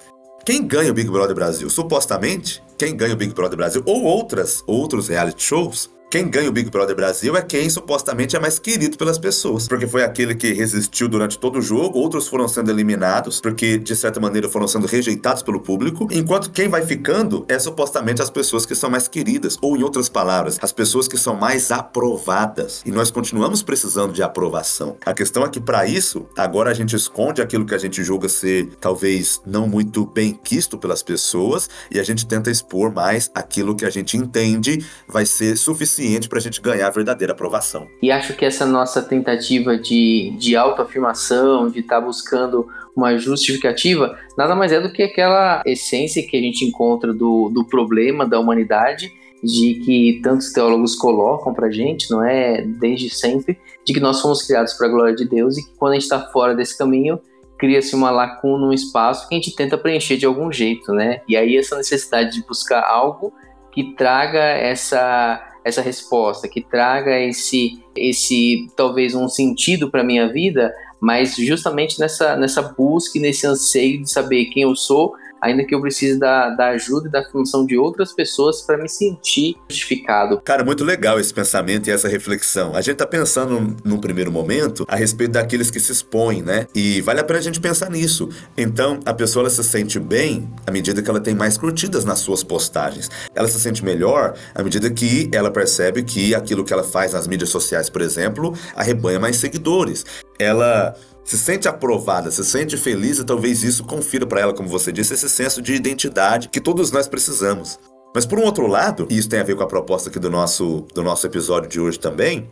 Quem 0.44 0.66
ganha 0.66 0.90
o 0.90 0.94
Big 0.94 1.10
Brother 1.10 1.34
Brasil? 1.34 1.70
Supostamente, 1.70 2.62
quem 2.76 2.96
ganha 2.96 3.14
o 3.14 3.16
Big 3.16 3.32
Brother 3.32 3.56
Brasil 3.56 3.82
ou 3.86 4.02
outras, 4.02 4.62
outros 4.66 5.08
reality 5.08 5.42
shows 5.42 5.93
quem 6.10 6.28
ganha 6.28 6.48
o 6.48 6.52
Big 6.52 6.70
Brother 6.70 6.94
Brasil 6.94 7.36
é 7.36 7.42
quem 7.42 7.68
supostamente 7.68 8.36
é 8.36 8.40
mais 8.40 8.58
querido 8.58 8.96
pelas 8.96 9.18
pessoas, 9.18 9.66
porque 9.66 9.86
foi 9.86 10.04
aquele 10.04 10.34
que 10.34 10.52
resistiu 10.52 11.08
durante 11.08 11.36
todo 11.36 11.58
o 11.58 11.62
jogo, 11.62 11.98
outros 11.98 12.28
foram 12.28 12.46
sendo 12.46 12.70
eliminados, 12.70 13.40
porque 13.40 13.78
de 13.78 13.96
certa 13.96 14.20
maneira 14.20 14.48
foram 14.48 14.68
sendo 14.68 14.86
rejeitados 14.86 15.42
pelo 15.42 15.60
público, 15.60 16.06
enquanto 16.12 16.52
quem 16.52 16.68
vai 16.68 16.86
ficando 16.86 17.44
é 17.48 17.58
supostamente 17.58 18.22
as 18.22 18.30
pessoas 18.30 18.64
que 18.64 18.76
são 18.76 18.88
mais 18.88 19.08
queridas, 19.08 19.58
ou 19.60 19.76
em 19.76 19.82
outras 19.82 20.08
palavras, 20.08 20.58
as 20.62 20.70
pessoas 20.70 21.08
que 21.08 21.18
são 21.18 21.34
mais 21.34 21.72
aprovadas. 21.72 22.82
E 22.86 22.92
nós 22.92 23.10
continuamos 23.10 23.62
precisando 23.62 24.12
de 24.12 24.22
aprovação. 24.22 24.96
A 25.04 25.14
questão 25.14 25.42
é 25.44 25.48
que 25.48 25.60
para 25.60 25.84
isso, 25.84 26.26
agora 26.36 26.70
a 26.70 26.74
gente 26.74 26.94
esconde 26.94 27.42
aquilo 27.42 27.66
que 27.66 27.74
a 27.74 27.78
gente 27.78 28.04
julga 28.04 28.28
ser 28.28 28.68
talvez 28.80 29.40
não 29.44 29.66
muito 29.66 30.06
bem 30.06 30.32
quisto 30.32 30.78
pelas 30.78 31.02
pessoas 31.02 31.68
e 31.90 31.98
a 31.98 32.04
gente 32.04 32.24
tenta 32.24 32.50
expor 32.50 32.92
mais 32.92 33.30
aquilo 33.34 33.74
que 33.74 33.84
a 33.84 33.90
gente 33.90 34.16
entende 34.16 34.84
vai 35.08 35.26
ser 35.26 35.56
suficiente 35.56 35.93
suficiente 35.94 36.28
para 36.28 36.38
a 36.38 36.42
gente 36.42 36.60
ganhar 36.60 36.86
a 36.86 36.90
verdadeira 36.90 37.32
aprovação. 37.32 37.86
E 38.02 38.10
acho 38.10 38.34
que 38.34 38.44
essa 38.44 38.66
nossa 38.66 39.02
tentativa 39.02 39.78
de, 39.78 40.34
de 40.38 40.56
autoafirmação, 40.56 41.68
de 41.68 41.80
estar 41.80 42.00
tá 42.00 42.06
buscando 42.06 42.66
uma 42.96 43.16
justificativa, 43.16 44.18
nada 44.36 44.54
mais 44.54 44.72
é 44.72 44.80
do 44.80 44.92
que 44.92 45.02
aquela 45.02 45.62
essência 45.64 46.26
que 46.26 46.36
a 46.36 46.40
gente 46.40 46.64
encontra 46.64 47.12
do, 47.12 47.50
do 47.50 47.64
problema 47.64 48.26
da 48.26 48.38
humanidade, 48.38 49.10
de 49.42 49.74
que 49.84 50.20
tantos 50.22 50.52
teólogos 50.52 50.96
colocam 50.96 51.52
para 51.52 51.70
gente, 51.70 52.10
não 52.10 52.24
é? 52.24 52.62
Desde 52.62 53.10
sempre, 53.10 53.58
de 53.84 53.92
que 53.92 54.00
nós 54.00 54.20
fomos 54.20 54.42
criados 54.42 54.72
para 54.74 54.86
a 54.86 54.90
glória 54.90 55.14
de 55.14 55.28
Deus 55.28 55.58
e 55.58 55.64
que 55.64 55.76
quando 55.76 55.92
a 55.92 55.94
gente 55.94 56.04
está 56.04 56.20
fora 56.30 56.54
desse 56.54 56.78
caminho, 56.78 57.20
cria-se 57.58 57.94
uma 57.94 58.10
lacuna, 58.10 58.66
um 58.66 58.72
espaço 58.72 59.28
que 59.28 59.34
a 59.34 59.38
gente 59.38 59.54
tenta 59.54 59.76
preencher 59.76 60.16
de 60.16 60.24
algum 60.24 60.50
jeito, 60.50 60.92
né? 60.92 61.20
E 61.28 61.36
aí 61.36 61.56
essa 61.56 61.76
necessidade 61.76 62.32
de 62.32 62.46
buscar 62.46 62.82
algo 62.84 63.32
que 63.70 63.94
traga 63.94 64.38
essa 64.38 65.53
essa 65.64 65.80
resposta, 65.80 66.46
que 66.46 66.60
traga 66.60 67.18
esse, 67.18 67.82
esse 67.96 68.68
talvez 68.76 69.14
um 69.14 69.28
sentido 69.28 69.90
para 69.90 70.04
minha 70.04 70.30
vida, 70.30 70.74
mas 71.00 71.36
justamente 71.36 71.98
nessa, 71.98 72.36
nessa 72.36 72.62
busca 72.62 73.18
nesse 73.18 73.46
anseio 73.46 74.02
de 74.02 74.10
saber 74.10 74.46
quem 74.46 74.62
eu 74.62 74.76
sou 74.76 75.14
ainda 75.44 75.62
que 75.62 75.74
eu 75.74 75.80
precise 75.80 76.18
da, 76.18 76.48
da 76.50 76.68
ajuda 76.68 77.08
e 77.08 77.10
da 77.10 77.22
função 77.22 77.66
de 77.66 77.76
outras 77.76 78.12
pessoas 78.12 78.62
para 78.62 78.78
me 78.78 78.88
sentir 78.88 79.56
justificado. 79.68 80.40
Cara, 80.40 80.64
muito 80.64 80.82
legal 80.82 81.20
esse 81.20 81.32
pensamento 81.34 81.86
e 81.88 81.90
essa 81.90 82.08
reflexão. 82.08 82.74
A 82.74 82.80
gente 82.80 82.96
tá 82.96 83.06
pensando 83.06 83.76
num 83.84 83.98
primeiro 83.98 84.32
momento 84.32 84.86
a 84.88 84.96
respeito 84.96 85.32
daqueles 85.32 85.70
que 85.70 85.78
se 85.78 85.92
expõem, 85.92 86.42
né? 86.42 86.66
E 86.74 87.02
vale 87.02 87.20
a 87.20 87.24
pena 87.24 87.40
a 87.40 87.42
gente 87.42 87.60
pensar 87.60 87.90
nisso. 87.90 88.30
Então, 88.56 89.00
a 89.04 89.12
pessoa 89.12 89.48
se 89.50 89.62
sente 89.62 90.00
bem 90.00 90.48
à 90.66 90.70
medida 90.70 91.02
que 91.02 91.10
ela 91.10 91.20
tem 91.20 91.34
mais 91.34 91.58
curtidas 91.58 92.04
nas 92.04 92.20
suas 92.20 92.42
postagens. 92.42 93.10
Ela 93.34 93.48
se 93.48 93.60
sente 93.60 93.84
melhor 93.84 94.34
à 94.54 94.62
medida 94.62 94.88
que 94.88 95.28
ela 95.30 95.50
percebe 95.50 96.02
que 96.02 96.34
aquilo 96.34 96.64
que 96.64 96.72
ela 96.72 96.84
faz 96.84 97.12
nas 97.12 97.26
mídias 97.26 97.50
sociais, 97.50 97.90
por 97.90 98.00
exemplo, 98.00 98.54
arrebanha 98.74 99.20
mais 99.20 99.36
seguidores. 99.36 100.06
Ela 100.38 100.94
se 101.24 101.38
sente 101.38 101.66
aprovada, 101.66 102.30
se 102.30 102.44
sente 102.44 102.76
feliz 102.76 103.18
e 103.18 103.24
talvez 103.24 103.62
isso 103.62 103.84
confira 103.84 104.26
para 104.26 104.40
ela, 104.40 104.52
como 104.52 104.68
você 104.68 104.92
disse, 104.92 105.14
esse 105.14 105.28
senso 105.28 105.62
de 105.62 105.74
identidade 105.74 106.48
que 106.48 106.60
todos 106.60 106.90
nós 106.90 107.08
precisamos. 107.08 107.78
Mas 108.14 108.26
por 108.26 108.38
um 108.38 108.42
outro 108.42 108.66
lado, 108.66 109.06
e 109.10 109.18
isso 109.18 109.28
tem 109.28 109.40
a 109.40 109.44
ver 109.44 109.56
com 109.56 109.62
a 109.62 109.66
proposta 109.66 110.08
aqui 110.08 110.18
do 110.18 110.30
nosso, 110.30 110.86
do 110.94 111.02
nosso 111.02 111.26
episódio 111.26 111.68
de 111.68 111.80
hoje 111.80 111.98
também, 111.98 112.48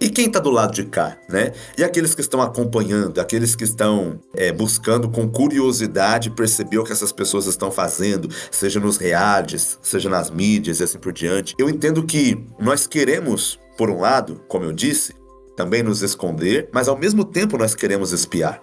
e 0.00 0.10
quem 0.10 0.26
está 0.26 0.40
do 0.40 0.50
lado 0.50 0.72
de 0.72 0.84
cá, 0.84 1.16
né? 1.28 1.52
E 1.78 1.84
aqueles 1.84 2.12
que 2.12 2.20
estão 2.20 2.42
acompanhando, 2.42 3.20
aqueles 3.20 3.54
que 3.54 3.62
estão 3.62 4.18
é, 4.34 4.50
buscando 4.50 5.08
com 5.08 5.28
curiosidade 5.30 6.28
perceber 6.30 6.78
o 6.78 6.84
que 6.84 6.90
essas 6.90 7.12
pessoas 7.12 7.46
estão 7.46 7.70
fazendo, 7.70 8.28
seja 8.50 8.80
nos 8.80 8.96
realities, 8.96 9.78
seja 9.80 10.08
nas 10.08 10.28
mídias 10.28 10.80
e 10.80 10.82
assim 10.82 10.98
por 10.98 11.12
diante. 11.12 11.54
Eu 11.56 11.68
entendo 11.68 12.02
que 12.02 12.44
nós 12.58 12.84
queremos, 12.84 13.60
por 13.78 13.90
um 13.90 14.00
lado, 14.00 14.42
como 14.48 14.64
eu 14.64 14.72
disse, 14.72 15.14
também 15.56 15.82
nos 15.82 16.02
esconder, 16.02 16.68
mas 16.72 16.88
ao 16.88 16.96
mesmo 16.96 17.24
tempo 17.24 17.58
nós 17.58 17.74
queremos 17.74 18.12
espiar. 18.12 18.62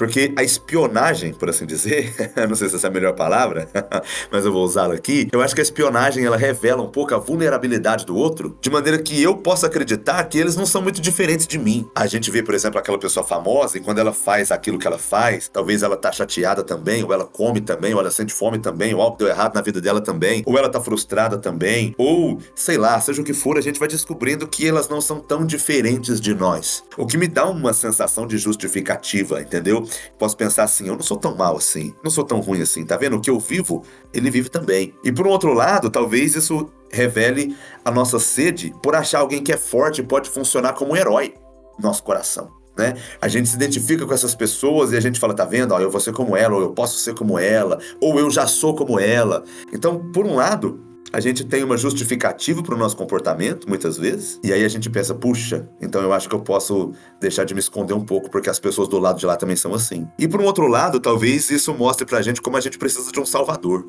Porque 0.00 0.32
a 0.34 0.42
espionagem, 0.42 1.34
por 1.34 1.50
assim 1.50 1.66
dizer, 1.66 2.14
não 2.48 2.56
sei 2.56 2.70
se 2.70 2.76
essa 2.76 2.86
é 2.86 2.88
a 2.88 2.90
melhor 2.90 3.14
palavra, 3.14 3.68
mas 4.32 4.46
eu 4.46 4.50
vou 4.50 4.64
usá-la 4.64 4.94
aqui. 4.94 5.28
Eu 5.30 5.42
acho 5.42 5.54
que 5.54 5.60
a 5.60 5.62
espionagem 5.62 6.24
ela 6.24 6.38
revela 6.38 6.82
um 6.82 6.88
pouco 6.88 7.14
a 7.14 7.18
vulnerabilidade 7.18 8.06
do 8.06 8.16
outro, 8.16 8.56
de 8.62 8.70
maneira 8.70 8.96
que 8.96 9.22
eu 9.22 9.36
possa 9.36 9.66
acreditar 9.66 10.24
que 10.24 10.38
eles 10.38 10.56
não 10.56 10.64
são 10.64 10.80
muito 10.80 11.02
diferentes 11.02 11.46
de 11.46 11.58
mim. 11.58 11.86
A 11.94 12.06
gente 12.06 12.30
vê, 12.30 12.42
por 12.42 12.54
exemplo, 12.54 12.80
aquela 12.80 12.98
pessoa 12.98 13.26
famosa 13.26 13.76
e 13.76 13.80
quando 13.82 13.98
ela 13.98 14.10
faz 14.10 14.50
aquilo 14.50 14.78
que 14.78 14.86
ela 14.86 14.96
faz, 14.96 15.50
talvez 15.52 15.82
ela 15.82 15.98
tá 15.98 16.10
chateada 16.10 16.64
também, 16.64 17.04
ou 17.04 17.12
ela 17.12 17.26
come 17.26 17.60
também, 17.60 17.92
ou 17.92 18.00
ela 18.00 18.10
sente 18.10 18.32
fome 18.32 18.58
também, 18.58 18.94
ou 18.94 19.02
algo 19.02 19.18
deu 19.18 19.28
errado 19.28 19.54
na 19.54 19.60
vida 19.60 19.82
dela 19.82 20.00
também, 20.00 20.42
ou 20.46 20.56
ela 20.56 20.70
tá 20.70 20.80
frustrada 20.80 21.36
também, 21.36 21.94
ou 21.98 22.38
sei 22.54 22.78
lá, 22.78 22.98
seja 23.02 23.20
o 23.20 23.24
que 23.24 23.34
for, 23.34 23.58
a 23.58 23.60
gente 23.60 23.78
vai 23.78 23.86
descobrindo 23.86 24.48
que 24.48 24.66
elas 24.66 24.88
não 24.88 25.02
são 25.02 25.20
tão 25.20 25.44
diferentes 25.44 26.18
de 26.18 26.34
nós. 26.34 26.82
O 26.96 27.06
que 27.06 27.18
me 27.18 27.28
dá 27.28 27.44
uma 27.44 27.74
sensação 27.74 28.26
de 28.26 28.38
justificativa, 28.38 29.42
entendeu? 29.42 29.89
Posso 30.18 30.36
pensar 30.36 30.64
assim: 30.64 30.88
eu 30.88 30.94
não 30.94 31.02
sou 31.02 31.16
tão 31.16 31.34
mal 31.34 31.56
assim, 31.56 31.94
não 32.02 32.10
sou 32.10 32.24
tão 32.24 32.40
ruim 32.40 32.62
assim, 32.62 32.84
tá 32.84 32.96
vendo? 32.96 33.16
O 33.16 33.20
que 33.20 33.30
eu 33.30 33.38
vivo, 33.38 33.84
ele 34.12 34.30
vive 34.30 34.48
também. 34.48 34.94
E 35.04 35.12
por 35.12 35.26
um 35.26 35.30
outro 35.30 35.52
lado, 35.52 35.90
talvez 35.90 36.34
isso 36.34 36.70
revele 36.90 37.56
a 37.84 37.90
nossa 37.90 38.18
sede 38.18 38.74
por 38.82 38.94
achar 38.94 39.20
alguém 39.20 39.42
que 39.42 39.52
é 39.52 39.56
forte 39.56 40.00
e 40.00 40.04
pode 40.04 40.28
funcionar 40.28 40.72
como 40.74 40.92
um 40.92 40.96
herói 40.96 41.34
no 41.78 41.86
nosso 41.86 42.02
coração. 42.02 42.50
Né? 42.76 42.94
A 43.20 43.28
gente 43.28 43.48
se 43.48 43.56
identifica 43.56 44.06
com 44.06 44.14
essas 44.14 44.34
pessoas 44.34 44.92
e 44.92 44.96
a 44.96 45.00
gente 45.00 45.20
fala, 45.20 45.34
tá 45.34 45.44
vendo? 45.44 45.72
Ó, 45.72 45.80
eu 45.80 45.90
vou 45.90 46.00
ser 46.00 46.12
como 46.12 46.36
ela, 46.36 46.54
ou 46.54 46.62
eu 46.62 46.70
posso 46.70 46.98
ser 46.98 47.14
como 47.14 47.38
ela, 47.38 47.78
ou 48.00 48.18
eu 48.18 48.30
já 48.30 48.46
sou 48.46 48.74
como 48.74 48.98
ela. 48.98 49.44
Então, 49.72 50.10
por 50.12 50.26
um 50.26 50.36
lado, 50.36 50.89
a 51.12 51.20
gente 51.20 51.44
tem 51.44 51.64
uma 51.64 51.76
justificativa 51.76 52.62
para 52.62 52.74
o 52.74 52.78
nosso 52.78 52.96
comportamento, 52.96 53.68
muitas 53.68 53.96
vezes, 53.96 54.38
e 54.44 54.52
aí 54.52 54.64
a 54.64 54.68
gente 54.68 54.88
pensa, 54.88 55.14
puxa, 55.14 55.68
então 55.80 56.00
eu 56.02 56.12
acho 56.12 56.28
que 56.28 56.34
eu 56.34 56.40
posso 56.40 56.92
deixar 57.20 57.44
de 57.44 57.52
me 57.52 57.60
esconder 57.60 57.94
um 57.94 58.04
pouco, 58.04 58.30
porque 58.30 58.48
as 58.48 58.58
pessoas 58.58 58.88
do 58.88 58.98
lado 58.98 59.18
de 59.18 59.26
lá 59.26 59.36
também 59.36 59.56
são 59.56 59.74
assim. 59.74 60.06
E 60.18 60.28
por 60.28 60.40
um 60.40 60.44
outro 60.44 60.66
lado, 60.66 61.00
talvez 61.00 61.50
isso 61.50 61.74
mostre 61.74 62.06
para 62.06 62.18
a 62.18 62.22
gente 62.22 62.40
como 62.40 62.56
a 62.56 62.60
gente 62.60 62.78
precisa 62.78 63.10
de 63.10 63.18
um 63.18 63.26
salvador, 63.26 63.84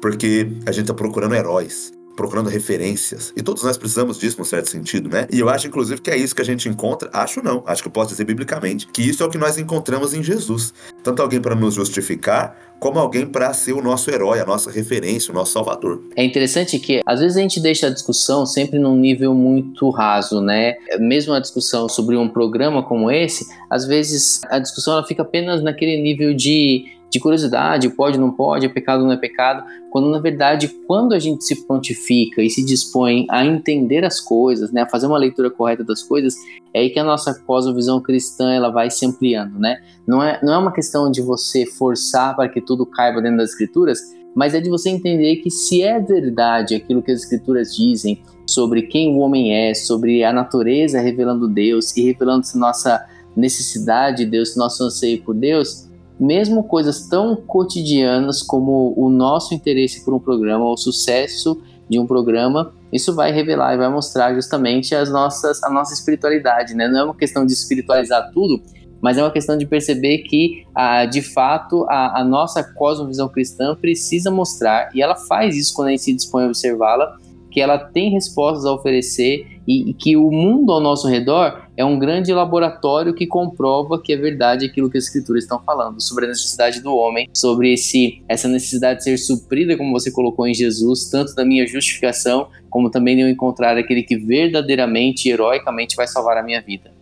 porque 0.00 0.48
a 0.66 0.72
gente 0.72 0.82
está 0.82 0.94
procurando 0.94 1.34
heróis 1.34 1.95
procurando 2.16 2.48
referências. 2.48 3.32
E 3.36 3.42
todos 3.42 3.62
nós 3.62 3.76
precisamos 3.76 4.18
disso, 4.18 4.38
num 4.38 4.44
certo 4.44 4.70
sentido, 4.70 5.08
né? 5.08 5.26
E 5.30 5.38
eu 5.38 5.48
acho, 5.48 5.66
inclusive, 5.66 6.00
que 6.00 6.10
é 6.10 6.16
isso 6.16 6.34
que 6.34 6.42
a 6.42 6.44
gente 6.44 6.68
encontra. 6.68 7.10
Acho 7.12 7.42
não, 7.42 7.62
acho 7.66 7.82
que 7.82 7.88
eu 7.88 7.92
posso 7.92 8.10
dizer 8.10 8.24
biblicamente, 8.24 8.86
que 8.88 9.02
isso 9.02 9.22
é 9.22 9.26
o 9.26 9.30
que 9.30 9.38
nós 9.38 9.58
encontramos 9.58 10.14
em 10.14 10.22
Jesus. 10.22 10.72
Tanto 11.02 11.22
alguém 11.22 11.40
para 11.40 11.54
nos 11.54 11.74
justificar, 11.74 12.56
como 12.78 12.98
alguém 12.98 13.26
para 13.26 13.52
ser 13.52 13.72
o 13.72 13.82
nosso 13.82 14.10
herói, 14.10 14.40
a 14.40 14.46
nossa 14.46 14.70
referência, 14.70 15.32
o 15.32 15.34
nosso 15.34 15.52
salvador. 15.52 16.02
É 16.14 16.24
interessante 16.24 16.78
que 16.78 17.00
às 17.06 17.20
vezes 17.20 17.36
a 17.36 17.40
gente 17.40 17.60
deixa 17.60 17.86
a 17.86 17.90
discussão 17.90 18.44
sempre 18.44 18.78
num 18.78 18.96
nível 18.96 19.34
muito 19.34 19.88
raso, 19.90 20.40
né? 20.40 20.74
Mesmo 20.98 21.32
a 21.32 21.40
discussão 21.40 21.88
sobre 21.88 22.16
um 22.16 22.28
programa 22.28 22.82
como 22.82 23.10
esse, 23.10 23.46
às 23.70 23.86
vezes 23.86 24.40
a 24.50 24.58
discussão 24.58 24.94
ela 24.94 25.06
fica 25.06 25.22
apenas 25.22 25.62
naquele 25.62 26.00
nível 26.00 26.34
de 26.34 26.95
de 27.10 27.20
curiosidade, 27.20 27.88
pode, 27.90 28.18
não 28.18 28.30
pode, 28.30 28.66
é 28.66 28.68
pecado, 28.68 29.04
não 29.04 29.12
é 29.12 29.16
pecado, 29.16 29.64
quando 29.90 30.10
na 30.10 30.18
verdade, 30.18 30.68
quando 30.86 31.14
a 31.14 31.18
gente 31.18 31.44
se 31.44 31.66
prontifica 31.66 32.42
e 32.42 32.50
se 32.50 32.64
dispõe 32.64 33.26
a 33.30 33.44
entender 33.44 34.04
as 34.04 34.20
coisas, 34.20 34.72
né, 34.72 34.82
a 34.82 34.88
fazer 34.88 35.06
uma 35.06 35.18
leitura 35.18 35.50
correta 35.50 35.84
das 35.84 36.02
coisas, 36.02 36.34
é 36.74 36.80
aí 36.80 36.90
que 36.90 36.98
a 36.98 37.04
nossa 37.04 37.34
cosmovisão 37.34 38.00
cristã 38.00 38.52
ela 38.52 38.70
vai 38.70 38.90
se 38.90 39.06
ampliando, 39.06 39.58
né? 39.58 39.78
Não 40.06 40.22
é, 40.22 40.38
não 40.42 40.52
é 40.52 40.58
uma 40.58 40.72
questão 40.72 41.10
de 41.10 41.22
você 41.22 41.64
forçar 41.64 42.36
para 42.36 42.48
que 42.48 42.60
tudo 42.60 42.84
caiba 42.84 43.22
dentro 43.22 43.38
das 43.38 43.50
escrituras, 43.50 44.00
mas 44.34 44.54
é 44.54 44.60
de 44.60 44.68
você 44.68 44.90
entender 44.90 45.36
que 45.36 45.50
se 45.50 45.82
é 45.82 45.98
verdade 45.98 46.74
aquilo 46.74 47.02
que 47.02 47.10
as 47.10 47.22
escrituras 47.22 47.74
dizem 47.74 48.22
sobre 48.46 48.82
quem 48.82 49.14
o 49.14 49.18
homem 49.18 49.54
é, 49.54 49.74
sobre 49.74 50.22
a 50.22 50.32
natureza 50.32 51.00
revelando 51.00 51.48
Deus 51.48 51.96
e 51.96 52.02
revelando 52.04 52.46
nossa 52.54 53.04
necessidade 53.34 54.24
de 54.24 54.30
Deus, 54.30 54.56
nosso 54.56 54.84
anseio 54.84 55.22
por 55.22 55.34
Deus, 55.34 55.85
mesmo 56.18 56.64
coisas 56.64 57.08
tão 57.08 57.36
cotidianas 57.36 58.42
como 58.42 58.94
o 58.96 59.08
nosso 59.08 59.54
interesse 59.54 60.04
por 60.04 60.14
um 60.14 60.18
programa, 60.18 60.64
o 60.64 60.76
sucesso 60.76 61.60
de 61.88 61.98
um 61.98 62.06
programa, 62.06 62.72
isso 62.92 63.14
vai 63.14 63.32
revelar 63.32 63.74
e 63.74 63.76
vai 63.76 63.88
mostrar 63.88 64.34
justamente 64.34 64.94
as 64.94 65.10
nossas, 65.10 65.62
a 65.62 65.70
nossa 65.70 65.94
espiritualidade, 65.94 66.74
né? 66.74 66.88
Não 66.88 66.98
é 66.98 67.04
uma 67.04 67.14
questão 67.14 67.44
de 67.44 67.52
espiritualizar 67.52 68.30
tudo, 68.32 68.60
mas 69.00 69.18
é 69.18 69.22
uma 69.22 69.30
questão 69.30 69.56
de 69.56 69.66
perceber 69.66 70.18
que, 70.18 70.64
ah, 70.74 71.04
de 71.04 71.22
fato, 71.22 71.84
a, 71.88 72.20
a 72.20 72.24
nossa 72.24 72.64
cosmovisão 72.74 73.28
cristã 73.28 73.74
precisa 73.74 74.30
mostrar, 74.30 74.90
e 74.94 75.02
ela 75.02 75.14
faz 75.14 75.56
isso 75.56 75.74
quando 75.74 75.88
a 75.88 75.90
gente 75.90 76.02
se 76.02 76.14
dispõe 76.14 76.44
a 76.44 76.46
observá-la, 76.46 77.16
que 77.56 77.60
ela 77.62 77.78
tem 77.78 78.10
respostas 78.10 78.66
a 78.66 78.74
oferecer 78.74 79.46
e, 79.66 79.88
e, 79.88 79.94
que 79.94 80.14
o 80.14 80.30
mundo 80.30 80.70
ao 80.72 80.78
nosso 80.78 81.08
redor 81.08 81.62
é 81.74 81.82
um 81.82 81.98
grande 81.98 82.30
laboratório 82.30 83.14
que 83.14 83.26
comprova 83.26 83.98
que 83.98 84.12
é 84.12 84.16
verdade 84.18 84.66
aquilo 84.66 84.90
que 84.90 84.98
as 84.98 85.04
escrituras 85.04 85.44
estão 85.44 85.58
falando 85.64 85.98
sobre 85.98 86.26
a 86.26 86.28
necessidade 86.28 86.82
do 86.82 86.94
homem, 86.94 87.30
sobre 87.32 87.72
esse, 87.72 88.22
essa 88.28 88.46
necessidade 88.46 88.98
de 88.98 89.04
ser 89.04 89.16
suprida, 89.16 89.74
como 89.74 89.90
você 89.90 90.10
colocou 90.10 90.46
em 90.46 90.52
Jesus, 90.52 91.08
tanto 91.08 91.34
da 91.34 91.46
minha 91.46 91.66
justificação, 91.66 92.48
como 92.68 92.90
também 92.90 93.16
de 93.16 93.22
eu 93.22 93.28
encontrar 93.30 93.78
aquele 93.78 94.02
que 94.02 94.18
verdadeiramente 94.18 95.26
e 95.26 95.32
heroicamente 95.32 95.96
vai 95.96 96.06
salvar 96.06 96.36
a 96.36 96.42
minha 96.42 96.60
vida. 96.60 96.95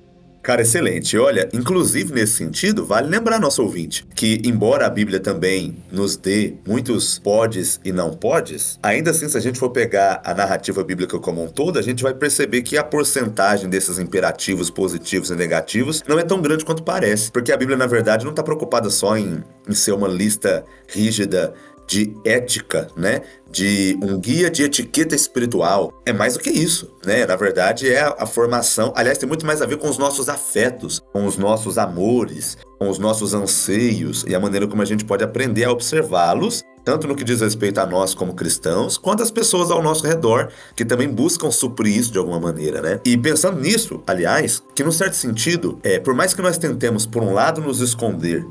Cara, 0.44 0.60
excelente. 0.60 1.16
Olha, 1.16 1.48
inclusive 1.54 2.12
nesse 2.12 2.34
sentido, 2.34 2.84
vale 2.84 3.08
lembrar 3.08 3.40
nosso 3.40 3.62
ouvinte 3.62 4.06
que, 4.14 4.42
embora 4.44 4.84
a 4.84 4.90
Bíblia 4.90 5.18
também 5.18 5.74
nos 5.90 6.18
dê 6.18 6.52
muitos 6.68 7.18
podes 7.18 7.80
e 7.82 7.90
não 7.90 8.12
podes, 8.12 8.78
ainda 8.82 9.10
assim, 9.10 9.26
se 9.26 9.38
a 9.38 9.40
gente 9.40 9.58
for 9.58 9.70
pegar 9.70 10.20
a 10.22 10.34
narrativa 10.34 10.84
bíblica 10.84 11.18
como 11.18 11.42
um 11.42 11.48
todo, 11.48 11.78
a 11.78 11.82
gente 11.82 12.02
vai 12.02 12.12
perceber 12.12 12.60
que 12.60 12.76
a 12.76 12.84
porcentagem 12.84 13.70
desses 13.70 13.98
imperativos 13.98 14.68
positivos 14.68 15.30
e 15.30 15.34
negativos 15.34 16.02
não 16.06 16.18
é 16.18 16.22
tão 16.22 16.42
grande 16.42 16.62
quanto 16.62 16.82
parece. 16.82 17.32
Porque 17.32 17.50
a 17.50 17.56
Bíblia, 17.56 17.78
na 17.78 17.86
verdade, 17.86 18.22
não 18.22 18.32
está 18.32 18.42
preocupada 18.42 18.90
só 18.90 19.16
em, 19.16 19.42
em 19.66 19.74
ser 19.74 19.92
uma 19.92 20.08
lista 20.08 20.62
rígida 20.86 21.54
de 21.86 22.14
ética, 22.24 22.88
né? 22.96 23.22
De 23.50 23.98
um 24.02 24.18
guia 24.18 24.50
de 24.50 24.62
etiqueta 24.62 25.14
espiritual. 25.14 25.92
É 26.04 26.12
mais 26.12 26.34
do 26.34 26.40
que 26.40 26.50
isso, 26.50 26.94
né? 27.04 27.26
Na 27.26 27.36
verdade, 27.36 27.92
é 27.92 28.00
a, 28.00 28.26
formação. 28.26 28.92
Aliás, 28.96 29.18
tem 29.18 29.28
muito 29.28 29.46
mais 29.46 29.62
a 29.62 29.66
ver 29.66 29.76
com 29.76 29.88
os 29.88 29.98
nossos 29.98 30.28
afetos, 30.28 31.00
com 31.12 31.26
os 31.26 31.36
nossos 31.36 31.78
amores, 31.78 32.56
com 32.78 32.88
os 32.88 32.98
nossos 32.98 33.34
anseios 33.34 34.24
e 34.26 34.34
a 34.34 34.40
maneira 34.40 34.66
como 34.66 34.82
a 34.82 34.86
gente 34.86 35.04
pode 35.04 35.22
aprender 35.22 35.64
a 35.64 35.70
observá-los 35.70 36.64
tanto 36.84 37.08
no 37.08 37.16
que 37.16 37.24
diz 37.24 37.40
respeito 37.40 37.78
a 37.78 37.86
nós 37.86 38.14
como 38.14 38.34
cristãos, 38.34 38.98
quanto 38.98 39.22
às 39.22 39.30
pessoas 39.30 39.70
ao 39.70 39.82
nosso 39.82 40.06
redor, 40.06 40.50
que 40.76 40.84
também 40.84 41.08
buscam 41.08 41.50
suprir 41.50 41.96
isso 41.96 42.12
de 42.12 42.18
alguma 42.18 42.38
maneira, 42.38 42.82
né? 42.82 43.00
E 43.04 43.16
pensando 43.16 43.58
nisso, 43.58 44.02
aliás, 44.06 44.62
que 44.74 44.84
num 44.84 44.92
certo 44.92 45.14
sentido, 45.14 45.78
é, 45.82 45.98
por 45.98 46.14
mais 46.14 46.34
que 46.34 46.42
nós 46.42 46.58
tentemos, 46.58 47.06
por 47.06 47.22
um 47.22 47.32
lado, 47.32 47.62
nos 47.62 47.80
esconder 47.80 48.46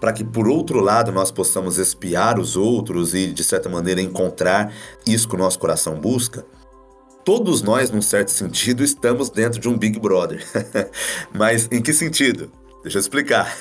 para 0.00 0.12
que 0.12 0.24
por 0.24 0.48
outro 0.48 0.80
lado 0.80 1.10
nós 1.10 1.30
possamos 1.30 1.78
espiar 1.78 2.38
os 2.38 2.56
outros 2.56 3.14
e 3.14 3.28
de 3.28 3.42
certa 3.42 3.68
maneira 3.68 4.00
encontrar 4.00 4.72
isso 5.06 5.28
que 5.28 5.34
o 5.34 5.38
nosso 5.38 5.58
coração 5.58 5.94
busca, 5.98 6.44
todos 7.24 7.60
nós, 7.62 7.90
num 7.90 8.02
certo 8.02 8.30
sentido, 8.30 8.84
estamos 8.84 9.30
dentro 9.30 9.60
de 9.60 9.68
um 9.68 9.76
Big 9.76 9.98
Brother. 9.98 10.44
Mas 11.34 11.68
em 11.72 11.82
que 11.82 11.92
sentido? 11.92 12.52
Deixa 12.82 12.98
eu 12.98 13.00
explicar. 13.00 13.52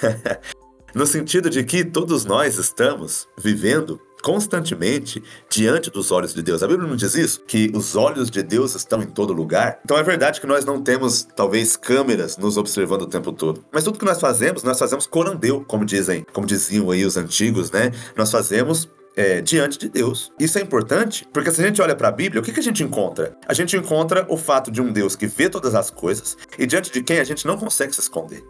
no 0.94 1.06
sentido 1.06 1.50
de 1.50 1.64
que 1.64 1.84
todos 1.84 2.26
nós 2.26 2.58
estamos 2.58 3.28
vivendo 3.38 4.00
constantemente 4.26 5.22
diante 5.48 5.92
dos 5.92 6.12
olhos 6.12 6.34
de 6.34 6.42
Deus. 6.42 6.64
A 6.64 6.68
Bíblia 6.68 6.90
não 6.90 6.96
diz 6.96 7.14
isso? 7.14 7.42
Que 7.42 7.72
os 7.76 7.96
olhos 7.96 8.32
de 8.32 8.42
Deus 8.42 8.74
estão 8.74 9.04
em 9.04 9.06
todo 9.06 9.32
lugar? 9.32 9.80
Então 9.86 9.96
é 10.00 10.02
verdade 10.02 10.42
que 10.42 10.48
nós 10.48 10.66
não 10.66 10.82
temos, 10.82 11.28
talvez, 11.36 11.78
câmeras 11.78 12.36
nos 12.36 12.58
observando 12.58 13.04
o 13.04 13.08
tempo 13.08 13.32
todo. 13.32 13.64
Mas 13.72 13.84
tudo 13.84 14.00
que 14.00 14.06
nós 14.06 14.20
fazemos, 14.20 14.64
nós 14.64 14.80
fazemos 14.80 15.06
corandeu, 15.06 15.64
como 15.68 15.86
dizem, 15.86 16.26
como 16.34 16.48
diziam 16.48 16.90
aí 16.90 17.06
os 17.06 17.18
antigos, 17.18 17.70
né? 17.70 17.92
Nós 18.18 18.32
fazemos 18.32 18.90
é, 19.16 19.42
diante 19.42 19.78
de 19.78 19.90
Deus. 19.90 20.32
Isso 20.40 20.58
é 20.58 20.62
importante 20.64 21.28
porque 21.32 21.52
se 21.52 21.62
a 21.62 21.68
gente 21.68 21.80
olha 21.80 21.96
para 21.96 22.08
a 22.08 22.12
Bíblia, 22.12 22.42
o 22.42 22.44
que, 22.44 22.52
que 22.52 22.60
a 22.60 22.64
gente 22.64 22.82
encontra? 22.82 23.38
A 23.48 23.54
gente 23.54 23.78
encontra 23.78 24.26
o 24.28 24.38
fato 24.38 24.72
de 24.72 24.82
um 24.82 24.92
Deus 24.92 25.16
que 25.16 25.28
vê 25.28 25.50
todas 25.50 25.76
as 25.76 25.92
coisas 25.92 26.36
e 26.58 26.66
diante 26.66 26.92
de 26.92 27.04
quem 27.04 27.20
a 27.20 27.24
gente 27.24 27.46
não 27.46 27.58
consegue 27.60 27.94
se 27.94 28.02
esconder. 28.02 28.44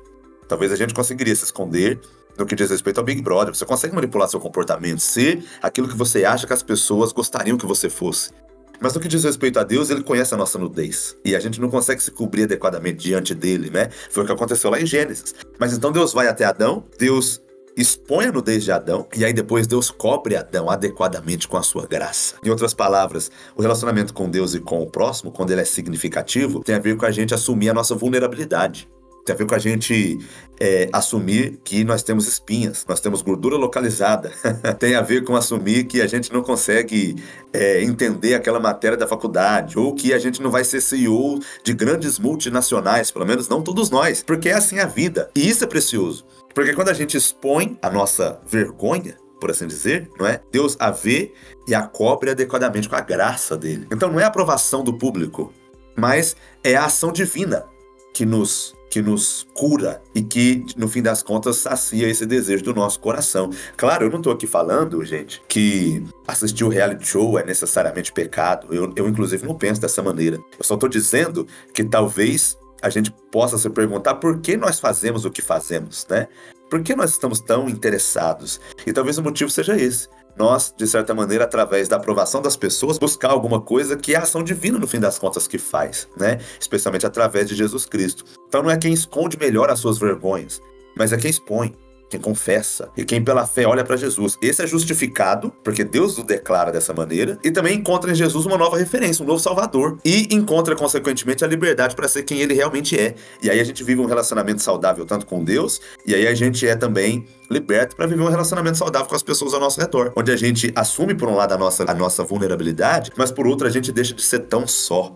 Talvez 0.48 0.72
a 0.72 0.78
gente 0.78 0.94
conseguiria 0.94 1.36
se 1.36 1.44
esconder 1.44 2.00
no 2.38 2.46
que 2.46 2.56
diz 2.56 2.70
respeito 2.70 3.00
ao 3.00 3.04
Big 3.04 3.22
Brother. 3.22 3.54
Você 3.54 3.66
consegue 3.66 3.96
manipular 3.96 4.28
seu 4.30 4.40
comportamento, 4.40 5.00
ser 5.00 5.44
aquilo 5.62 5.88
que 5.88 5.96
você 5.96 6.26
acha 6.26 6.48
que 6.48 6.54
as 6.54 6.64
pessoas 6.64 7.12
gostariam 7.12 7.58
que 7.58 7.66
você 7.66 7.90
fosse. 7.90 8.32
Mas 8.80 8.94
no 8.94 9.00
que 9.00 9.08
diz 9.08 9.24
respeito 9.24 9.60
a 9.60 9.64
Deus, 9.64 9.90
ele 9.90 10.04
conhece 10.04 10.34
a 10.34 10.38
nossa 10.38 10.60
nudez. 10.60 11.16
E 11.24 11.36
a 11.36 11.40
gente 11.40 11.62
não 11.62 11.70
consegue 11.70 12.04
se 12.04 12.12
cobrir 12.12 12.44
adequadamente 12.44 12.98
diante 12.98 13.34
dele, 13.34 13.70
né? 13.70 13.90
Foi 14.10 14.24
o 14.24 14.26
que 14.26 14.34
aconteceu 14.34 14.70
lá 14.70 14.80
em 14.80 14.86
Gênesis. 14.86 15.34
Mas 15.60 15.74
então 15.74 15.92
Deus 15.92 16.14
vai 16.14 16.28
até 16.28 16.44
Adão, 16.44 16.84
Deus 17.00 17.42
expõe 17.78 18.26
a 18.26 18.32
nudez 18.32 18.64
de 18.64 18.72
Adão, 18.72 19.06
e 19.16 19.26
aí 19.26 19.34
depois 19.34 19.68
Deus 19.68 19.92
cobre 19.92 20.36
Adão 20.36 20.70
adequadamente 20.70 21.48
com 21.48 21.58
a 21.58 21.64
sua 21.64 21.86
graça. 21.86 22.36
Em 22.44 22.50
outras 22.50 22.74
palavras, 22.74 23.30
o 23.56 23.62
relacionamento 23.62 24.14
com 24.14 24.30
Deus 24.30 24.54
e 24.54 24.60
com 24.60 24.82
o 24.82 24.90
próximo, 24.90 25.32
quando 25.32 25.52
ele 25.52 25.62
é 25.62 25.66
significativo, 25.66 26.64
tem 26.64 26.76
a 26.76 26.80
ver 26.80 26.96
com 26.96 27.06
a 27.06 27.12
gente 27.12 27.34
assumir 27.34 27.70
a 27.70 27.74
nossa 27.74 27.94
vulnerabilidade. 27.94 28.88
Tem 29.26 29.34
a 29.34 29.38
ver 29.38 29.48
com 29.48 29.56
a 29.56 29.60
gente 29.60 30.20
é, 30.60 30.88
assumir 30.94 31.60
que 31.64 31.84
nós 31.84 32.04
temos 32.04 32.28
espinhas, 32.28 32.86
nós 32.88 33.00
temos 33.00 33.24
gordura 33.24 33.58
localizada. 33.58 34.32
Tem 34.78 34.94
a 34.94 35.02
ver 35.02 35.24
com 35.24 35.36
assumir 35.36 35.86
que 35.86 36.00
a 36.00 36.06
gente 36.06 36.32
não 36.32 36.44
consegue 36.44 37.16
é, 37.52 37.82
entender 37.82 38.36
aquela 38.36 38.60
matéria 38.60 38.96
da 38.96 39.08
faculdade, 39.08 39.80
ou 39.80 39.96
que 39.96 40.14
a 40.14 40.20
gente 40.20 40.42
não 40.44 40.52
vai 40.52 40.64
ser 40.64 40.80
CEO 40.80 41.40
de 41.64 41.74
grandes 41.74 42.20
multinacionais, 42.20 43.10
pelo 43.10 43.26
menos 43.26 43.50
não 43.50 43.64
todos 43.64 43.90
nós, 43.90 44.22
porque 44.22 44.50
é 44.50 44.54
assim 44.54 44.78
a 44.78 44.86
vida. 44.86 45.32
E 45.36 45.50
isso 45.50 45.64
é 45.64 45.68
precioso. 45.68 46.24
Porque 46.54 46.74
quando 46.74 46.90
a 46.90 46.94
gente 46.94 47.18
expõe 47.18 47.78
a 47.82 47.90
nossa 47.90 48.40
vergonha, 48.46 49.18
por 49.42 49.50
assim 49.50 49.66
dizer, 49.66 50.08
não 50.20 50.28
é? 50.28 50.40
Deus 50.52 50.78
a 50.80 50.92
vê 50.92 51.34
e 51.68 51.74
a 51.74 51.82
cobre 51.82 52.30
adequadamente 52.30 52.88
com 52.88 52.96
a 52.96 53.02
graça 53.02 53.58
dele. 53.58 53.88
Então 53.92 54.12
não 54.12 54.20
é 54.20 54.24
a 54.24 54.28
aprovação 54.28 54.84
do 54.84 54.94
público, 54.94 55.52
mas 55.96 56.36
é 56.64 56.76
a 56.76 56.86
ação 56.86 57.12
divina 57.12 57.66
que 58.14 58.26
nos 58.26 58.75
que 58.96 59.02
nos 59.02 59.46
cura 59.54 60.02
e 60.16 60.22
que, 60.22 60.64
no 60.78 60.88
fim 60.88 61.02
das 61.02 61.22
contas, 61.22 61.58
sacia 61.58 62.08
esse 62.08 62.26
desejo 62.26 62.64
do 62.64 62.74
nosso 62.74 62.98
coração. 62.98 63.50
Claro, 63.76 64.06
eu 64.06 64.10
não 64.10 64.20
estou 64.20 64.32
aqui 64.32 64.48
falando, 64.48 65.04
gente, 65.04 65.42
que 65.50 66.02
assistir 66.26 66.64
o 66.64 66.70
reality 66.70 67.06
show 67.06 67.38
é 67.38 67.44
necessariamente 67.44 68.14
pecado. 68.14 68.74
Eu, 68.74 68.94
eu 68.96 69.10
inclusive, 69.10 69.46
não 69.46 69.54
penso 69.54 69.82
dessa 69.82 70.02
maneira. 70.02 70.38
Eu 70.58 70.64
só 70.64 70.76
estou 70.76 70.88
dizendo 70.88 71.46
que 71.74 71.84
talvez 71.84 72.58
a 72.82 72.90
gente 72.90 73.14
possa 73.30 73.58
se 73.58 73.70
perguntar 73.70 74.16
por 74.16 74.40
que 74.40 74.56
nós 74.56 74.80
fazemos 74.80 75.26
o 75.26 75.30
que 75.30 75.42
fazemos, 75.42 76.08
né? 76.10 76.30
Por 76.70 76.82
que 76.82 76.96
nós 76.96 77.12
estamos 77.12 77.42
tão 77.42 77.68
interessados? 77.68 78.62
E 78.88 78.94
talvez 78.94 79.18
o 79.18 79.24
motivo 79.24 79.50
seja 79.50 79.76
esse 79.76 80.08
nós, 80.38 80.74
de 80.76 80.86
certa 80.88 81.14
maneira, 81.14 81.46
através 81.46 81.88
da 81.88 81.96
aprovação 81.96 82.42
das 82.42 82.56
pessoas, 82.56 82.98
buscar 82.98 83.32
alguma 83.32 83.62
coisa 83.62 83.96
que 83.96 84.14
é 84.14 84.18
a 84.18 84.24
ação 84.24 84.44
divina, 84.44 84.78
no 84.78 84.88
fim 84.88 85.00
das 85.00 85.18
contas, 85.18 85.48
que 85.48 85.58
faz, 85.58 86.08
né? 86.18 86.40
Especialmente 86.60 87.06
através 87.06 87.48
de 87.48 87.56
Jesus 87.56 87.86
Cristo. 87.86 88.26
Então 88.48 88.64
não 88.64 88.70
é 88.70 88.78
quem 88.78 88.94
esconde 88.94 89.38
melhor 89.38 89.70
as 89.70 89.80
suas 89.80 89.98
vergonhas, 89.98 90.62
mas 90.98 91.14
é 91.14 91.18
quem 91.18 91.30
expõe 91.30 91.74
quem 92.10 92.20
confessa 92.20 92.90
e 92.96 93.04
quem 93.04 93.24
pela 93.24 93.46
fé 93.46 93.66
olha 93.66 93.84
para 93.84 93.96
Jesus. 93.96 94.38
Esse 94.42 94.64
é 94.64 94.68
justificado, 94.68 95.52
porque 95.64 95.84
Deus 95.84 96.18
o 96.18 96.24
declara 96.24 96.72
dessa 96.72 96.94
maneira, 96.94 97.38
e 97.44 97.52
também 97.52 97.78
encontra 97.78 98.12
em 98.12 98.16
Jesus 98.16 98.46
uma 98.46 98.58
nova 98.58 98.78
referência, 98.78 99.24
um 99.24 99.28
novo 99.28 99.40
Salvador, 99.40 99.98
e 100.04 100.34
encontra, 100.34 100.76
consequentemente, 100.76 101.44
a 101.44 101.48
liberdade 101.48 101.96
para 101.96 102.08
ser 102.08 102.24
quem 102.24 102.40
ele 102.40 102.54
realmente 102.54 103.00
é. 103.00 103.16
E 103.42 103.50
aí 103.50 103.60
a 103.60 103.64
gente 103.64 103.84
vive 103.84 104.02
um 104.02 104.06
relacionamento 104.06 104.62
saudável 104.62 105.06
tanto 105.06 105.26
com 105.26 105.44
Deus, 105.44 105.82
e 106.06 106.14
aí 106.14 106.28
a 106.28 106.36
gente 106.36 106.68
é 106.68 106.76
também 106.76 107.26
liberto 107.50 107.96
para 107.96 108.08
viver 108.08 108.22
um 108.22 108.30
relacionamento 108.30 108.78
saudável 108.78 109.08
com 109.08 109.16
as 109.16 109.24
pessoas 109.24 109.54
ao 109.54 109.60
nosso 109.60 109.80
redor, 109.80 110.12
onde 110.16 110.32
a 110.32 110.36
gente 110.36 110.72
assume, 110.76 111.16
por 111.16 111.28
um 111.30 111.36
lado, 111.36 111.54
a 111.54 111.58
nossa, 111.58 111.90
a 111.90 111.94
nossa 111.94 112.24
vulnerabilidade, 112.24 113.12
mas 113.16 113.32
por 113.32 113.48
outro, 113.48 113.68
a 113.68 113.70
gente 113.70 113.92
deixa 113.92 114.14
de 114.14 114.24
ser 114.24 114.40
tão 114.40 114.68
só 114.68 115.16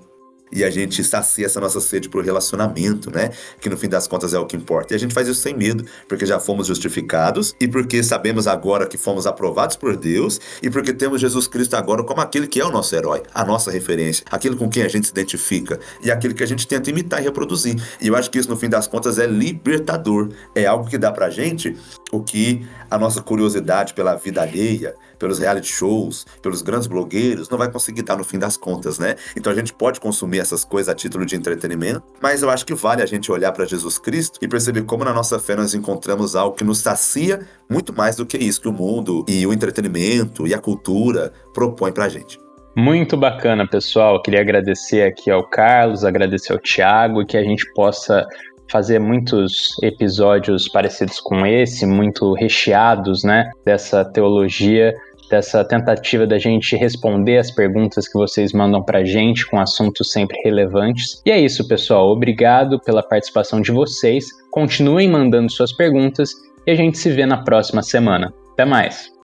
e 0.51 0.63
a 0.63 0.69
gente 0.69 1.03
sacia 1.03 1.45
essa 1.45 1.59
nossa 1.59 1.79
sede 1.79 2.09
por 2.09 2.23
relacionamento, 2.23 3.11
né? 3.11 3.31
Que 3.59 3.69
no 3.69 3.77
fim 3.77 3.87
das 3.87 4.07
contas 4.07 4.33
é 4.33 4.39
o 4.39 4.45
que 4.45 4.55
importa. 4.55 4.93
E 4.93 4.95
a 4.95 4.99
gente 4.99 5.13
faz 5.13 5.27
isso 5.27 5.41
sem 5.41 5.55
medo, 5.55 5.85
porque 6.07 6.25
já 6.25 6.39
fomos 6.39 6.67
justificados 6.67 7.55
e 7.59 7.67
porque 7.67 8.01
sabemos 8.03 8.47
agora 8.47 8.87
que 8.87 8.97
fomos 8.97 9.27
aprovados 9.27 9.75
por 9.75 9.95
Deus 9.95 10.39
e 10.61 10.69
porque 10.69 10.93
temos 10.93 11.21
Jesus 11.21 11.47
Cristo 11.47 11.75
agora 11.75 12.03
como 12.03 12.21
aquele 12.21 12.47
que 12.47 12.59
é 12.59 12.65
o 12.65 12.71
nosso 12.71 12.95
herói, 12.95 13.23
a 13.33 13.45
nossa 13.45 13.71
referência, 13.71 14.25
aquele 14.29 14.55
com 14.55 14.69
quem 14.69 14.83
a 14.83 14.87
gente 14.87 15.07
se 15.07 15.11
identifica 15.11 15.79
e 16.01 16.11
aquele 16.11 16.33
que 16.33 16.43
a 16.43 16.47
gente 16.47 16.67
tenta 16.67 16.89
imitar 16.89 17.21
e 17.21 17.23
reproduzir. 17.23 17.75
E 18.01 18.07
eu 18.07 18.15
acho 18.15 18.29
que 18.29 18.39
isso 18.39 18.49
no 18.49 18.57
fim 18.57 18.69
das 18.69 18.87
contas 18.87 19.19
é 19.19 19.27
libertador. 19.27 20.29
É 20.55 20.65
algo 20.65 20.89
que 20.89 20.97
dá 20.97 21.11
pra 21.11 21.29
gente 21.29 21.75
o 22.11 22.21
que 22.21 22.65
a 22.89 22.97
nossa 22.97 23.21
curiosidade 23.21 23.93
pela 23.93 24.15
vida 24.15 24.41
alheia, 24.41 24.95
pelos 25.19 25.37
reality 25.37 25.67
shows, 25.67 26.25
pelos 26.41 26.61
grandes 26.61 26.87
blogueiros, 26.87 27.49
não 27.49 27.57
vai 27.57 27.69
conseguir 27.69 28.01
dar 28.01 28.17
no 28.17 28.23
fim 28.23 28.39
das 28.39 28.57
contas, 28.57 28.97
né? 28.97 29.15
Então 29.35 29.51
a 29.51 29.55
gente 29.55 29.73
pode 29.73 29.99
consumir 29.99 30.39
essas 30.39 30.63
coisas 30.63 30.89
a 30.89 30.95
título 30.95 31.25
de 31.25 31.35
entretenimento, 31.35 32.01
mas 32.21 32.41
eu 32.41 32.49
acho 32.49 32.65
que 32.65 32.73
vale 32.73 33.03
a 33.03 33.05
gente 33.05 33.31
olhar 33.31 33.51
para 33.51 33.65
Jesus 33.65 33.97
Cristo 33.97 34.39
e 34.41 34.47
perceber 34.47 34.83
como 34.83 35.03
na 35.03 35.13
nossa 35.13 35.37
fé 35.37 35.55
nós 35.55 35.73
encontramos 35.73 36.35
algo 36.35 36.55
que 36.55 36.63
nos 36.63 36.79
sacia 36.79 37.41
muito 37.69 37.93
mais 37.93 38.15
do 38.15 38.25
que 38.25 38.37
isso 38.37 38.61
que 38.61 38.67
o 38.67 38.73
mundo 38.73 39.25
e 39.27 39.45
o 39.45 39.53
entretenimento 39.53 40.47
e 40.47 40.53
a 40.53 40.59
cultura 40.59 41.33
propõem 41.53 41.91
pra 41.91 42.09
gente. 42.09 42.39
Muito 42.75 43.17
bacana, 43.17 43.67
pessoal. 43.67 44.21
Queria 44.21 44.41
agradecer 44.41 45.03
aqui 45.03 45.29
ao 45.29 45.43
Carlos, 45.43 46.05
agradecer 46.05 46.53
ao 46.53 46.59
Thiago, 46.59 47.25
que 47.25 47.35
a 47.35 47.43
gente 47.43 47.65
possa 47.73 48.25
fazer 48.71 48.99
muitos 48.99 49.75
episódios 49.81 50.69
parecidos 50.69 51.19
com 51.19 51.45
esse, 51.45 51.85
muito 51.85 52.33
recheados, 52.33 53.23
né, 53.23 53.49
dessa 53.65 54.05
teologia, 54.05 54.93
dessa 55.29 55.63
tentativa 55.63 56.25
da 56.25 56.37
gente 56.37 56.75
responder 56.75 57.37
as 57.37 57.51
perguntas 57.51 58.07
que 58.07 58.17
vocês 58.17 58.51
mandam 58.51 58.83
pra 58.83 59.03
gente 59.03 59.45
com 59.47 59.59
assuntos 59.59 60.11
sempre 60.11 60.37
relevantes. 60.43 61.21
E 61.25 61.31
é 61.31 61.39
isso, 61.39 61.67
pessoal. 61.67 62.09
Obrigado 62.09 62.79
pela 62.79 63.03
participação 63.03 63.61
de 63.61 63.71
vocês. 63.71 64.27
Continuem 64.51 65.09
mandando 65.09 65.51
suas 65.51 65.71
perguntas 65.71 66.31
e 66.65 66.71
a 66.71 66.75
gente 66.75 66.97
se 66.97 67.09
vê 67.11 67.25
na 67.25 67.43
próxima 67.43 67.81
semana. 67.81 68.33
Até 68.53 68.65
mais. 68.65 69.18